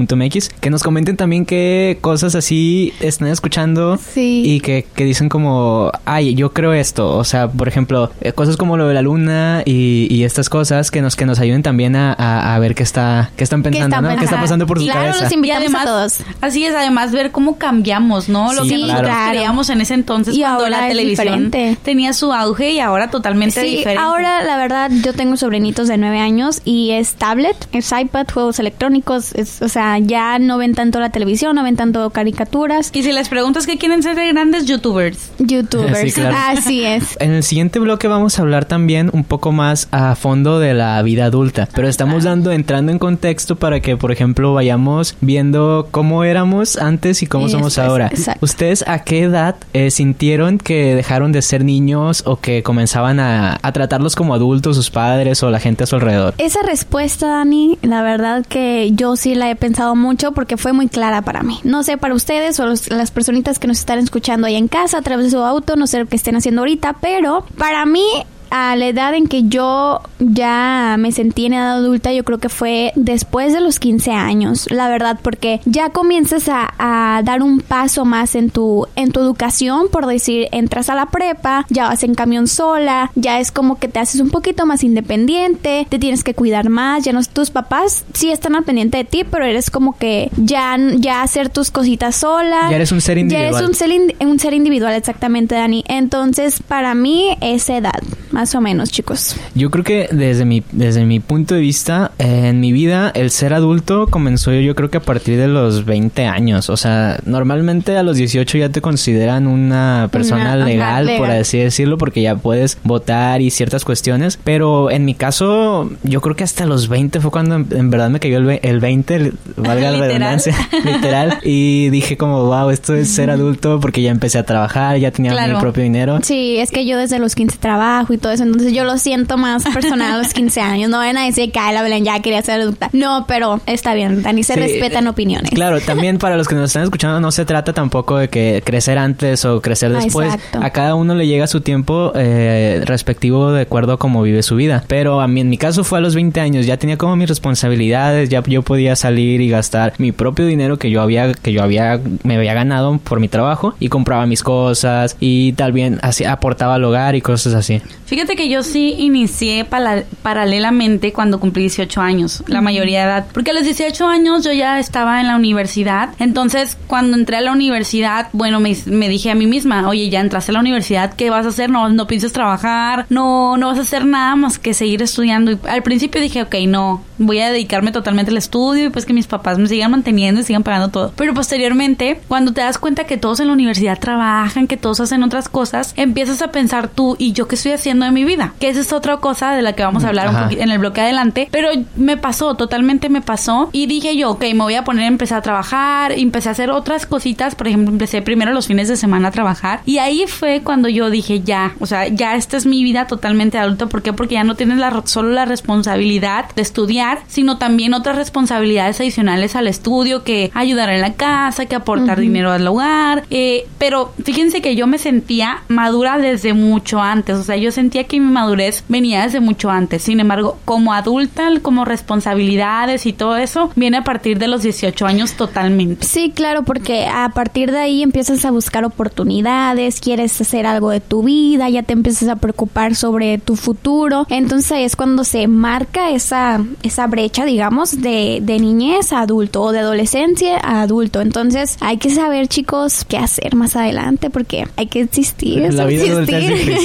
que 0.07 0.69
nos 0.69 0.83
comenten 0.83 1.17
también 1.17 1.45
qué 1.45 1.97
cosas 2.01 2.35
así 2.35 2.93
están 2.99 3.27
escuchando 3.29 3.97
Sí. 3.97 4.43
y 4.45 4.59
que, 4.59 4.85
que 4.95 5.03
dicen 5.05 5.29
como, 5.29 5.91
ay, 6.05 6.35
yo 6.35 6.53
creo 6.53 6.73
esto. 6.73 7.15
O 7.17 7.23
sea, 7.23 7.47
por 7.49 7.67
ejemplo, 7.67 8.11
eh, 8.21 8.31
cosas 8.33 8.57
como 8.57 8.77
lo 8.77 8.87
de 8.87 8.93
la 8.93 9.01
luna 9.01 9.61
y, 9.65 10.07
y 10.09 10.23
estas 10.23 10.49
cosas 10.49 10.91
que 10.91 11.01
nos, 11.01 11.15
que 11.15 11.25
nos 11.25 11.39
ayuden 11.39 11.63
también 11.63 11.95
a, 11.95 12.13
a- 12.13 12.55
a 12.55 12.59
ver 12.59 12.75
qué 12.75 12.83
está, 12.83 13.31
qué 13.35 13.43
están 13.43 13.63
pensando, 13.63 13.95
están 13.95 14.03
¿no? 14.03 14.17
¿Qué 14.17 14.25
está 14.25 14.39
pasando 14.39 14.67
por 14.67 14.79
su 14.79 14.85
Claro, 14.85 14.99
cabeza? 15.01 15.23
los 15.23 15.31
Y 15.31 15.35
invitamos 15.35 15.63
además, 15.63 15.81
a 15.81 15.85
todos. 15.85 16.17
así 16.41 16.65
es, 16.65 16.75
además 16.75 17.11
ver 17.11 17.31
cómo 17.31 17.57
cambiamos, 17.57 18.29
¿no? 18.29 18.53
Lo 18.53 18.63
Sí, 18.63 18.69
que 18.69 18.75
claro. 18.75 18.91
nosotros 18.93 19.13
Claro. 19.15 19.31
creíamos 19.31 19.69
en 19.69 19.81
ese 19.81 19.93
entonces 19.93 20.35
Y 20.35 20.39
cuando 20.41 20.59
ahora 20.65 20.69
la 20.69 20.87
es 20.87 20.95
televisión 20.95 21.27
diferente. 21.51 21.77
tenía 21.83 22.13
su 22.13 22.33
auge 22.33 22.71
y 22.71 22.79
ahora 22.79 23.09
totalmente 23.09 23.61
Sí, 23.61 23.77
diferente. 23.77 24.01
ahora 24.03 24.43
la 24.43 24.57
verdad 24.57 24.91
yo 25.03 25.13
tengo 25.13 25.37
sobrinitos 25.37 25.87
de 25.87 25.97
nueve 25.97 26.19
años 26.19 26.61
y 26.65 26.91
es 26.91 27.13
tablet, 27.15 27.55
es 27.71 27.91
iPad, 27.91 28.27
juegos 28.33 28.59
electrónicos, 28.59 29.33
es, 29.33 29.61
o 29.61 29.69
sea, 29.69 29.92
ya 29.99 30.39
no 30.39 30.57
ven 30.57 30.73
tanto 30.75 30.99
la 30.99 31.09
televisión, 31.09 31.55
no 31.55 31.63
ven 31.63 31.75
tanto 31.75 32.09
caricaturas, 32.09 32.89
Y 32.93 33.03
si 33.03 33.11
les 33.11 33.29
preguntas 33.29 33.65
qué 33.67 33.77
quieren 33.77 34.03
ser 34.03 34.15
de 34.15 34.27
grandes 34.31 34.65
youtubers. 34.65 35.31
youtubers, 35.39 35.99
Sí, 36.13 36.21
claro. 36.21 36.35
así 36.57 36.83
es. 36.83 37.15
En 37.19 37.31
el 37.31 37.43
siguiente 37.43 37.79
bloque 37.79 38.07
vamos 38.07 38.37
a 38.37 38.41
hablar 38.41 38.65
también 38.65 39.09
un 39.13 39.23
poco 39.23 39.51
más 39.51 39.87
a 39.91 40.15
fondo 40.15 40.59
de 40.59 40.73
la 40.73 41.01
vida 41.01 41.25
adulta, 41.25 41.67
pero 41.75 41.87
estamos 41.87 42.23
dando 42.23 42.51
entrando 42.51 42.91
en 42.91 42.99
contexto 42.99 43.55
para 43.55 43.79
que, 43.81 43.97
por 43.97 44.11
ejemplo, 44.11 44.53
vayamos 44.53 45.15
viendo 45.21 45.87
cómo 45.91 46.23
éramos 46.23 46.77
antes 46.77 47.21
y 47.23 47.27
cómo 47.27 47.47
Y 47.47 47.49
somos 47.51 47.75
después, 47.75 47.87
ahora. 47.89 48.07
exacto. 48.07 48.45
¿Ustedes 48.45 48.83
a 48.87 48.99
qué 49.03 49.23
edad 49.23 49.55
eh, 49.73 49.91
sintieron 49.91 50.57
que 50.57 50.95
dejaron 50.95 51.31
de 51.31 51.41
ser 51.41 51.63
niños 51.63 52.23
o 52.25 52.37
que 52.37 52.63
comenzaban 52.63 53.19
a, 53.19 53.59
a 53.61 53.71
tratarlos 53.71 54.15
como 54.15 54.33
adultos 54.33 54.75
sus 54.75 54.89
padres 54.89 55.43
o 55.43 55.49
la 55.51 55.59
gente 55.59 55.83
a 55.83 55.87
su 55.87 55.95
alrededor? 55.95 56.33
Esa 56.37 56.61
respuesta, 56.63 57.27
Dani, 57.27 57.77
la 57.81 58.01
verdad 58.01 58.45
que 58.47 58.91
yo 58.93 59.15
sí 59.15 59.35
la 59.35 59.49
he 59.49 59.55
pensado 59.55 59.82
mucho 59.95 60.31
porque 60.31 60.57
fue 60.57 60.73
muy 60.73 60.87
clara 60.87 61.21
para 61.21 61.43
mí. 61.43 61.59
No 61.63 61.83
sé 61.83 61.97
para 61.97 62.13
ustedes 62.15 62.59
o 62.59 62.65
los- 62.65 62.89
las 62.89 63.11
personitas 63.11 63.59
que 63.59 63.67
nos 63.67 63.79
están 63.79 63.99
escuchando 63.99 64.47
ahí 64.47 64.55
en 64.55 64.67
casa 64.67 64.97
a 64.97 65.01
través 65.01 65.25
de 65.25 65.31
su 65.31 65.39
auto, 65.39 65.75
no 65.75 65.85
sé 65.87 65.99
lo 65.99 66.05
que 66.07 66.15
estén 66.15 66.35
haciendo 66.35 66.61
ahorita, 66.61 66.93
pero 67.01 67.45
para 67.57 67.85
mí 67.85 68.05
a 68.55 68.75
la 68.75 68.85
edad 68.85 69.15
en 69.15 69.25
que 69.27 69.43
yo 69.49 70.01
ya 70.19 70.95
me 70.99 71.11
sentí 71.11 71.47
en 71.47 71.53
edad 71.53 71.71
adulta, 71.73 72.13
yo 72.13 72.23
creo 72.23 72.37
que 72.37 72.49
fue 72.49 72.91
después 72.95 73.51
de 73.51 73.61
los 73.61 73.79
15 73.79 74.11
años, 74.11 74.67
la 74.69 74.89
verdad, 74.89 75.17
porque 75.23 75.59
ya 75.65 75.89
comienzas 75.89 76.47
a, 76.49 76.71
a 76.77 77.21
dar 77.23 77.41
un 77.41 77.61
paso 77.61 78.05
más 78.05 78.35
en 78.35 78.51
tu, 78.51 78.85
en 78.95 79.11
tu 79.11 79.19
educación, 79.21 79.87
por 79.91 80.05
decir, 80.05 80.49
entras 80.51 80.89
a 80.89 80.95
la 80.95 81.07
prepa, 81.07 81.65
ya 81.69 81.87
vas 81.87 82.03
en 82.03 82.13
camión 82.13 82.47
sola, 82.47 83.11
ya 83.15 83.39
es 83.39 83.51
como 83.51 83.79
que 83.79 83.87
te 83.87 83.99
haces 83.99 84.21
un 84.21 84.29
poquito 84.29 84.65
más 84.67 84.83
independiente, 84.83 85.87
te 85.89 85.97
tienes 85.99 86.23
que 86.23 86.33
cuidar 86.35 86.69
más, 86.69 87.03
ya 87.03 87.11
no 87.11 87.21
tus 87.23 87.49
papás 87.49 88.05
sí 88.13 88.29
están 88.31 88.55
al 88.55 88.63
pendiente 88.63 88.97
de 88.97 89.03
ti, 89.05 89.23
pero 89.23 89.45
eres 89.45 89.71
como 89.71 89.97
que 89.97 90.29
ya, 90.37 90.77
ya 90.97 91.21
hacer 91.23 91.49
tus 91.49 91.71
cositas 91.71 92.15
sola. 92.17 92.67
Ya 92.69 92.75
eres 92.75 92.91
un 92.91 93.01
ser 93.01 93.15
Ya 93.17 93.21
individual. 93.21 93.53
eres 93.55 93.67
un 93.67 93.73
ser, 93.73 93.89
in- 93.91 94.13
un 94.19 94.37
ser 94.39 94.53
individual, 94.53 94.93
exactamente, 94.93 95.55
Dani. 95.55 95.83
Entonces, 95.87 96.61
para 96.67 96.93
mí, 96.93 97.35
esa 97.41 97.77
edad, 97.77 97.99
más 98.31 98.42
o 98.55 98.61
menos, 98.61 98.89
chicos. 98.91 99.35
Yo 99.55 99.69
creo 99.71 99.83
que 99.83 100.07
desde 100.11 100.45
mi, 100.45 100.63
desde 100.71 101.05
mi 101.05 101.19
punto 101.19 101.55
de 101.55 101.61
vista, 101.61 102.11
eh, 102.19 102.47
en 102.49 102.59
mi 102.59 102.71
vida, 102.71 103.11
el 103.15 103.29
ser 103.31 103.53
adulto 103.53 104.07
comenzó 104.07 104.51
yo 104.53 104.75
creo 104.75 104.89
que 104.89 104.97
a 104.97 105.01
partir 105.01 105.37
de 105.37 105.47
los 105.47 105.85
20 105.85 106.25
años. 106.27 106.69
O 106.69 106.77
sea, 106.77 107.19
normalmente 107.25 107.97
a 107.97 108.03
los 108.03 108.17
18 108.17 108.57
ya 108.57 108.69
te 108.69 108.81
consideran 108.81 109.47
una 109.47 110.09
persona 110.11 110.53
Una- 110.55 110.65
legal, 110.65 111.09
por 111.17 111.29
así 111.31 111.57
decirlo, 111.59 111.97
porque 111.97 112.21
ya 112.21 112.35
puedes 112.35 112.77
votar 112.83 113.41
y 113.41 113.49
ciertas 113.49 113.85
cuestiones. 113.85 114.37
Pero 114.43 114.91
en 114.91 115.05
mi 115.05 115.13
caso, 115.15 115.89
yo 116.03 116.21
creo 116.21 116.35
que 116.35 116.43
hasta 116.43 116.65
los 116.65 116.87
20 116.89 117.19
fue 117.21 117.31
cuando 117.31 117.55
en, 117.55 117.67
en 117.71 117.89
verdad 117.89 118.09
me 118.09 118.19
cayó 118.19 118.37
el, 118.37 118.59
el 118.61 118.79
20, 118.79 119.15
el- 119.15 119.33
valga 119.55 119.91
la 119.91 119.97
redundancia, 120.07 120.55
literal. 120.83 121.39
Y 121.43 121.89
dije 121.89 122.17
como, 122.17 122.45
wow, 122.45 122.69
esto 122.69 122.93
es 122.95 123.09
ser 123.09 123.29
adulto 123.29 123.79
porque 123.79 124.01
ya 124.01 124.11
empecé 124.11 124.37
a 124.39 124.43
trabajar, 124.45 124.97
ya 124.97 125.11
tenía 125.11 125.31
Claro. 125.31 125.53
mi 125.55 125.59
propio 125.61 125.83
dinero. 125.83 126.19
Sí, 126.23 126.57
es 126.57 126.69
que 126.71 126.85
yo 126.85 126.97
desde 126.97 127.19
los 127.19 127.35
15 127.35 127.57
trabajo 127.57 128.13
y 128.13 128.17
todo 128.17 128.32
eso, 128.33 128.43
entonces 128.43 128.73
yo 128.73 128.83
lo 128.83 128.97
siento 128.97 129.37
más 129.37 129.63
personal 129.63 130.13
a 130.13 130.17
los 130.17 130.33
15 130.33 130.61
años. 130.61 130.89
No 130.89 130.97
van 130.97 131.17
a 131.17 131.25
decir 131.25 131.51
que 131.51 131.59
"Ay, 131.59 131.73
la 131.73 131.81
Belén 131.83 132.03
ya 132.03 132.19
quería 132.21 132.41
ser 132.41 132.59
adulta. 132.61 132.89
No, 132.93 133.25
pero 133.27 133.61
está 133.65 133.93
bien, 133.93 134.21
Dani, 134.23 134.43
se 134.43 134.53
Sí, 134.55 134.59
respetan 134.59 135.05
eh, 135.05 135.09
opiniones. 135.09 135.51
Claro, 135.51 135.79
también 135.81 136.17
para 136.17 136.35
los 136.37 136.47
que 136.47 136.55
nos 136.55 136.65
están 136.69 136.83
escuchando 136.83 137.19
no 137.19 137.31
se 137.31 137.45
trata 137.45 137.73
tampoco 137.73 138.17
de 138.17 138.27
que 138.29 138.61
crecer 138.65 138.97
antes 138.97 139.45
o 139.45 139.61
crecer 139.61 139.91
Ah, 139.95 139.99
después. 139.99 140.33
exacto. 140.33 140.59
A 140.61 140.69
cada 140.71 140.95
uno 140.95 141.15
le 141.15 141.27
llega 141.27 141.47
su 141.47 141.61
tiempo 141.61 142.11
eh, 142.15 142.81
respectivo 142.85 143.51
de 143.51 143.61
acuerdo 143.61 143.93
a 143.93 143.97
cómo 143.97 144.21
vive 144.21 144.43
su 144.43 144.55
vida. 144.55 144.83
Pero 144.87 145.21
a 145.21 145.27
mí 145.27 145.41
en 145.41 145.49
mi 145.49 145.57
caso 145.57 145.83
fue 145.83 145.99
a 145.99 146.01
los 146.01 146.15
20 146.15 146.39
años, 146.39 146.65
ya 146.65 146.77
tenía 146.77 146.97
como 146.97 147.15
mis 147.15 147.27
responsabilidades, 147.29 148.29
ya 148.29 148.43
yo 148.45 148.61
podía 148.61 148.95
salir 148.95 149.41
y 149.41 149.49
gastar 149.49 149.93
mi 149.97 150.11
propio 150.11 150.45
dinero 150.45 150.77
que 150.77 150.89
yo 150.89 151.01
había 151.01 151.33
que 151.33 151.51
yo 151.53 151.63
había 151.63 151.99
me 152.23 152.35
había 152.35 152.53
ganado 152.53 152.97
por 152.97 153.19
mi 153.19 153.27
trabajo 153.27 153.75
y 153.79 153.89
compraba 153.89 154.25
mis 154.25 154.43
cosas 154.43 155.15
y 155.19 155.53
también 155.53 155.99
así 156.01 156.25
aportaba 156.25 156.75
al 156.75 156.83
hogar 156.83 157.15
y 157.15 157.21
cosas 157.21 157.53
así. 157.53 157.81
Fíjate 158.13 158.35
que 158.35 158.47
yo 158.47 158.61
sí 158.61 158.93
inicié 158.99 159.65
paralelamente 159.65 161.11
cuando 161.11 161.39
cumplí 161.39 161.63
18 161.63 161.99
años, 161.99 162.43
la 162.45 162.61
mayoría 162.61 162.99
de 162.99 163.05
edad. 163.05 163.25
Porque 163.33 163.49
a 163.49 163.55
los 163.55 163.63
18 163.63 164.07
años 164.07 164.43
yo 164.43 164.51
ya 164.51 164.77
estaba 164.77 165.19
en 165.19 165.25
la 165.25 165.35
universidad. 165.35 166.09
Entonces, 166.19 166.77
cuando 166.85 167.17
entré 167.17 167.37
a 167.37 167.41
la 167.41 167.51
universidad, 167.51 168.29
bueno, 168.31 168.59
me, 168.59 168.77
me 168.85 169.09
dije 169.09 169.31
a 169.31 169.35
mí 169.35 169.47
misma, 169.47 169.89
oye, 169.89 170.11
ya 170.11 170.19
entraste 170.19 170.51
a 170.51 170.53
la 170.53 170.59
universidad, 170.59 171.15
¿qué 171.15 171.31
vas 171.31 171.47
a 171.47 171.49
hacer? 171.49 171.71
No, 171.71 171.89
no 171.89 172.05
piensas 172.05 172.33
trabajar, 172.33 173.07
no, 173.09 173.57
no 173.57 173.65
vas 173.65 173.79
a 173.79 173.81
hacer 173.81 174.05
nada 174.05 174.35
más 174.35 174.59
que 174.59 174.75
seguir 174.75 175.01
estudiando. 175.01 175.49
Y 175.49 175.57
al 175.67 175.81
principio 175.81 176.21
dije, 176.21 176.43
ok, 176.43 176.53
no, 176.67 177.03
voy 177.17 177.39
a 177.39 177.49
dedicarme 177.49 177.91
totalmente 177.91 178.29
al 178.29 178.37
estudio 178.37 178.85
y 178.85 178.89
pues 178.91 179.07
que 179.07 179.13
mis 179.13 179.25
papás 179.25 179.57
me 179.57 179.67
sigan 179.67 179.89
manteniendo 179.89 180.39
y 180.39 180.43
sigan 180.43 180.61
pagando 180.61 180.89
todo. 180.89 181.13
Pero 181.15 181.33
posteriormente, 181.33 182.21
cuando 182.27 182.53
te 182.53 182.61
das 182.61 182.77
cuenta 182.77 183.05
que 183.05 183.17
todos 183.17 183.39
en 183.39 183.47
la 183.47 183.53
universidad 183.53 183.97
trabajan, 183.97 184.67
que 184.67 184.77
todos 184.77 184.99
hacen 184.99 185.23
otras 185.23 185.49
cosas, 185.49 185.95
empiezas 185.97 186.43
a 186.43 186.51
pensar 186.51 186.89
tú, 186.89 187.15
¿y 187.17 187.33
yo 187.33 187.47
qué 187.47 187.55
estoy 187.55 187.71
haciendo 187.71 188.02
de 188.03 188.11
mi 188.11 188.23
vida? 188.23 188.53
Que 188.59 188.69
esa 188.69 188.81
es 188.81 188.93
otra 188.93 189.17
cosa 189.17 189.51
de 189.53 189.61
la 189.61 189.73
que 189.73 189.83
vamos 189.83 190.03
a 190.03 190.09
hablar 190.09 190.29
un 190.29 190.35
Ajá. 190.35 190.43
poquito 190.45 190.61
en 190.61 190.71
el 190.71 190.79
bloque 190.79 191.01
adelante. 191.01 191.47
Pero 191.51 191.69
me 191.95 192.17
pasó, 192.17 192.55
totalmente 192.55 193.09
me 193.09 193.21
pasó. 193.21 193.69
Y 193.71 193.85
dije 193.87 194.15
yo, 194.15 194.31
ok, 194.31 194.41
me 194.53 194.63
voy 194.63 194.75
a 194.75 194.83
poner 194.83 195.05
a 195.05 195.07
empezar 195.07 195.39
a 195.39 195.41
trabajar. 195.41 196.11
Empecé 196.11 196.49
a 196.49 196.51
hacer 196.53 196.69
otras 196.71 197.05
cositas. 197.05 197.55
Por 197.55 197.67
ejemplo, 197.67 197.91
empecé 197.91 198.21
primero 198.21 198.51
los 198.51 198.67
fines 198.67 198.87
de 198.87 198.95
semana 198.95 199.29
a 199.29 199.31
trabajar. 199.31 199.81
Y 199.85 199.97
ahí 199.97 200.25
fue 200.27 200.61
cuando 200.63 200.89
yo 200.89 201.09
dije, 201.09 201.41
ya, 201.41 201.73
o 201.79 201.85
sea, 201.85 202.07
ya 202.07 202.35
esta 202.35 202.57
es 202.57 202.65
mi 202.65 202.83
vida 202.83 203.07
totalmente 203.07 203.57
adulta. 203.57 203.87
¿Por 203.87 204.01
qué? 204.01 204.13
Porque 204.13 204.35
ya 204.35 204.43
no 204.43 204.55
tienes 204.55 204.77
la, 204.77 205.01
solo 205.05 205.29
la 205.29 205.45
responsabilidad 205.45 206.45
de 206.55 206.61
estudiar, 206.61 207.19
sino 207.27 207.57
también 207.57 207.93
otras 207.93 208.15
responsabilidades 208.15 208.99
adicionales 208.99 209.55
al 209.55 209.67
estudio, 209.67 210.23
que 210.23 210.51
ayudar 210.53 210.89
en 210.89 211.01
la 211.01 211.13
casa, 211.13 211.65
que 211.65 211.75
aportar 211.75 212.19
dinero 212.19 212.51
al 212.51 212.67
hogar. 212.67 213.23
Eh, 213.29 213.67
pero 213.77 214.13
fíjense 214.23 214.61
que 214.61 214.75
yo 214.75 214.87
me 214.87 214.97
sentía 214.97 215.63
madura 215.67 216.17
desde 216.17 216.53
mucho 216.53 216.99
antes. 217.01 217.37
O 217.37 217.43
sea, 217.43 217.57
yo 217.57 217.71
sentía 217.71 217.92
que 218.01 218.19
mi 218.19 218.31
madurez 218.31 218.83
venía 218.89 219.23
desde 219.23 219.39
mucho 219.39 219.69
antes. 219.69 220.01
Sin 220.01 220.19
embargo, 220.19 220.57
como 220.65 220.93
adulta, 220.93 221.49
como 221.61 221.85
responsabilidades 221.85 223.05
y 223.05 223.13
todo 223.13 223.37
eso, 223.37 223.71
viene 223.75 223.97
a 223.97 224.03
partir 224.03 224.39
de 224.39 224.47
los 224.47 224.63
18 224.63 225.05
años 225.05 225.33
totalmente. 225.33 226.05
Sí, 226.05 226.31
claro, 226.35 226.63
porque 226.63 227.05
a 227.05 227.29
partir 227.29 227.71
de 227.71 227.79
ahí 227.79 228.01
empiezas 228.01 228.43
a 228.45 228.51
buscar 228.51 228.85
oportunidades, 228.85 229.99
quieres 229.99 230.39
hacer 230.41 230.65
algo 230.65 230.89
de 230.89 230.99
tu 230.99 231.23
vida, 231.23 231.69
ya 231.69 231.83
te 231.83 231.93
empiezas 231.93 232.29
a 232.29 232.37
preocupar 232.37 232.95
sobre 232.95 233.37
tu 233.37 233.55
futuro. 233.55 234.25
Entonces 234.29 234.71
ahí 234.71 234.83
es 234.83 234.95
cuando 234.95 235.23
se 235.23 235.47
marca 235.47 236.09
esa, 236.09 236.63
esa 236.81 237.07
brecha, 237.07 237.45
digamos, 237.45 238.01
de, 238.01 238.39
de 238.41 238.59
niñez 238.59 239.13
a 239.13 239.21
adulto 239.21 239.61
o 239.61 239.71
de 239.71 239.79
adolescencia 239.79 240.57
a 240.57 240.81
adulto. 240.81 241.21
Entonces 241.21 241.77
hay 241.79 241.97
que 241.97 242.09
saber, 242.09 242.47
chicos, 242.47 243.05
qué 243.07 243.17
hacer 243.17 243.55
más 243.55 243.75
adelante 243.75 244.29
porque 244.29 244.67
hay 244.75 244.87
que 244.87 245.01
existir. 245.01 245.73
La 245.73 245.85
vida 245.85 246.05
subsistir. 246.05 246.77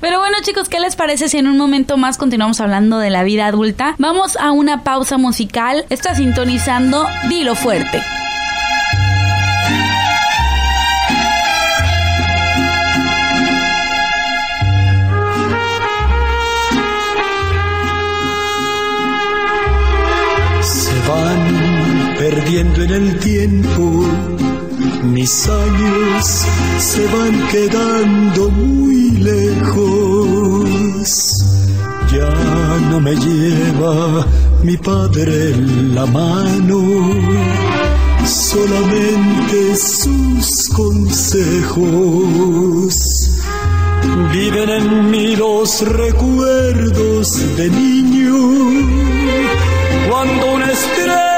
bueno, 0.20 0.36
chicos, 0.42 0.68
¿qué 0.68 0.80
les 0.80 0.96
parece 0.96 1.28
si 1.28 1.38
en 1.38 1.46
un 1.46 1.56
momento 1.56 1.96
más 1.96 2.18
continuamos 2.18 2.60
hablando 2.60 2.98
de 2.98 3.10
la 3.10 3.22
vida 3.22 3.46
adulta? 3.46 3.94
Vamos 3.98 4.36
a 4.36 4.52
una 4.52 4.84
pausa 4.84 5.18
musical. 5.18 5.86
Está 5.88 6.14
sintonizando 6.14 7.06
Dilo 7.28 7.54
Fuerte. 7.54 8.02
Se 20.62 21.08
van 21.08 22.14
perdiendo 22.18 22.82
en 22.82 22.90
el 22.90 23.18
tiempo, 23.20 24.04
mis 25.02 25.48
años 25.48 26.46
se 26.78 27.06
van 27.06 27.48
quedando 27.48 28.50
me 33.10 33.16
lleva 33.16 34.24
mi 34.62 34.76
padre 34.76 35.50
en 35.50 35.94
la 35.96 36.06
mano, 36.06 36.80
solamente 38.24 39.76
sus 39.76 40.68
consejos. 40.68 41.80
Viven 44.32 44.70
en 44.70 45.10
mí 45.10 45.34
los 45.34 45.82
recuerdos 45.88 47.56
de 47.56 47.70
niño, 47.70 48.38
cuando 50.08 50.54
una 50.54 50.70
estrella 50.70 51.29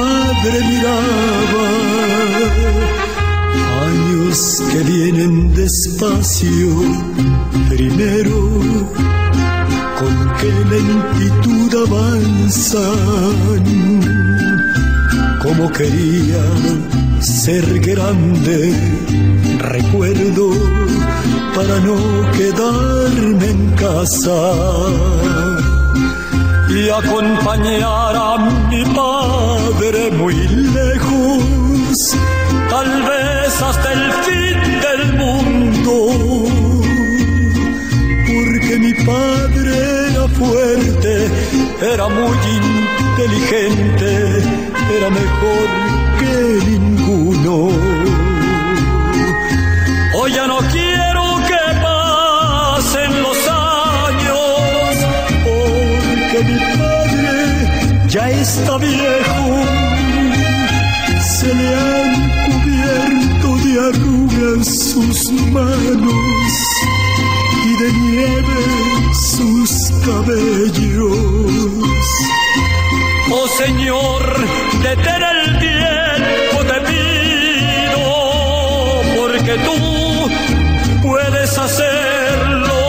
padre 0.00 0.58
miraba. 0.68 1.66
Años 3.86 4.62
que 4.70 4.78
vienen 4.92 5.54
despacio, 5.54 6.70
primero, 7.68 8.38
con 9.98 10.14
qué 10.38 10.52
lentitud 10.74 11.70
avanzan. 11.86 13.64
Como 15.42 15.70
quería 15.72 16.44
ser 17.20 17.64
grande, 17.80 18.58
recuerdo 19.58 20.50
para 21.54 21.80
no 21.80 21.98
quedarme 22.36 23.46
en 23.56 23.70
casa 23.70 24.40
y 26.68 26.88
acompañar 26.88 28.14
a 28.16 28.38
mi 28.70 28.84
padre 28.94 29.39
era 41.82 42.08
muy 42.08 42.36
inteligente, 43.16 44.42
era 44.96 45.08
mejor 45.08 45.66
que 46.18 46.70
ninguno. 46.70 47.68
Hoy 50.14 50.32
ya 50.32 50.46
no 50.46 50.58
quiero 50.58 51.22
que 51.48 51.62
pasen 51.82 53.22
los 53.22 53.48
años, 53.48 54.40
porque 55.44 56.44
mi 56.44 56.58
padre 56.78 58.08
ya 58.08 58.30
está 58.30 58.76
viejo. 58.76 59.62
Se 61.38 61.54
le 61.54 61.68
han 61.74 62.12
cubierto 62.44 63.56
de 63.64 63.80
arrugas 63.88 64.66
sus 64.66 65.32
manos 65.50 66.30
de 67.80 67.92
nieve 67.92 68.62
sus 69.14 69.70
cabellos. 70.04 71.16
Oh 73.32 73.48
Señor, 73.56 74.22
detén 74.82 75.22
el 75.34 75.58
tiempo, 75.58 76.56
te 76.70 76.78
pido, 76.90 78.02
porque 79.16 79.54
tú 79.66 79.76
puedes 81.08 81.56
hacerlo. 81.56 82.80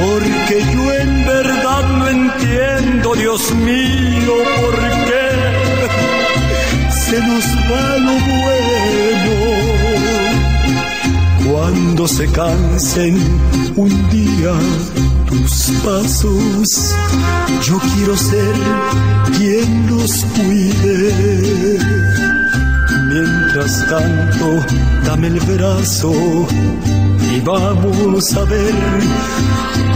Porque 0.00 0.56
yo 0.72 0.92
en 0.92 1.26
verdad 1.26 1.84
no 1.98 2.08
entiendo, 2.08 3.14
Dios 3.16 3.52
mío, 3.56 4.34
por 4.60 4.76
qué 5.08 5.26
se 6.90 7.18
nos 7.20 7.44
va 7.70 7.86
lo 8.06 8.12
bueno. 8.12 9.75
Cuando 11.58 12.06
se 12.06 12.30
cansen 12.32 13.16
un 13.76 13.88
día 14.10 14.52
tus 15.26 15.70
pasos, 15.82 16.94
yo 17.62 17.78
quiero 17.94 18.14
ser 18.14 18.54
quien 19.38 19.86
los 19.88 20.22
cuide. 20.36 21.78
Mientras 23.08 23.88
tanto, 23.88 24.66
dame 25.06 25.28
el 25.28 25.40
brazo 25.40 26.12
y 27.34 27.40
vamos 27.40 28.34
a 28.34 28.44
ver, 28.44 28.74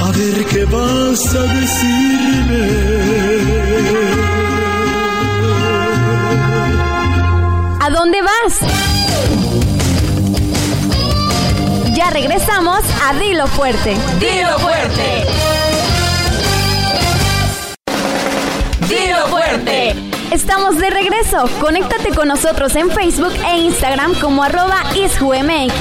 a 0.03 0.11
ver 0.13 0.47
qué 0.47 0.65
vas 0.65 1.35
a 1.35 1.43
decirme. 1.43 2.71
¿A 7.81 7.91
dónde 7.91 8.19
vas? 8.23 9.40
Ya 12.01 12.09
regresamos 12.09 12.81
a 13.07 13.13
Dilo 13.13 13.47
Fuerte. 13.47 13.95
Dilo 14.19 14.59
fuerte. 14.59 15.27
Dilo 18.89 19.27
fuerte. 19.27 19.95
Estamos 20.33 20.79
de 20.79 20.89
regreso. 20.89 21.47
Conéctate 21.61 22.15
con 22.15 22.29
nosotros 22.29 22.75
en 22.77 22.91
Facebook 22.91 23.35
e 23.47 23.59
Instagram 23.59 24.15
como 24.19 24.43
arroba 24.43 24.83
isjumx. 24.97 25.75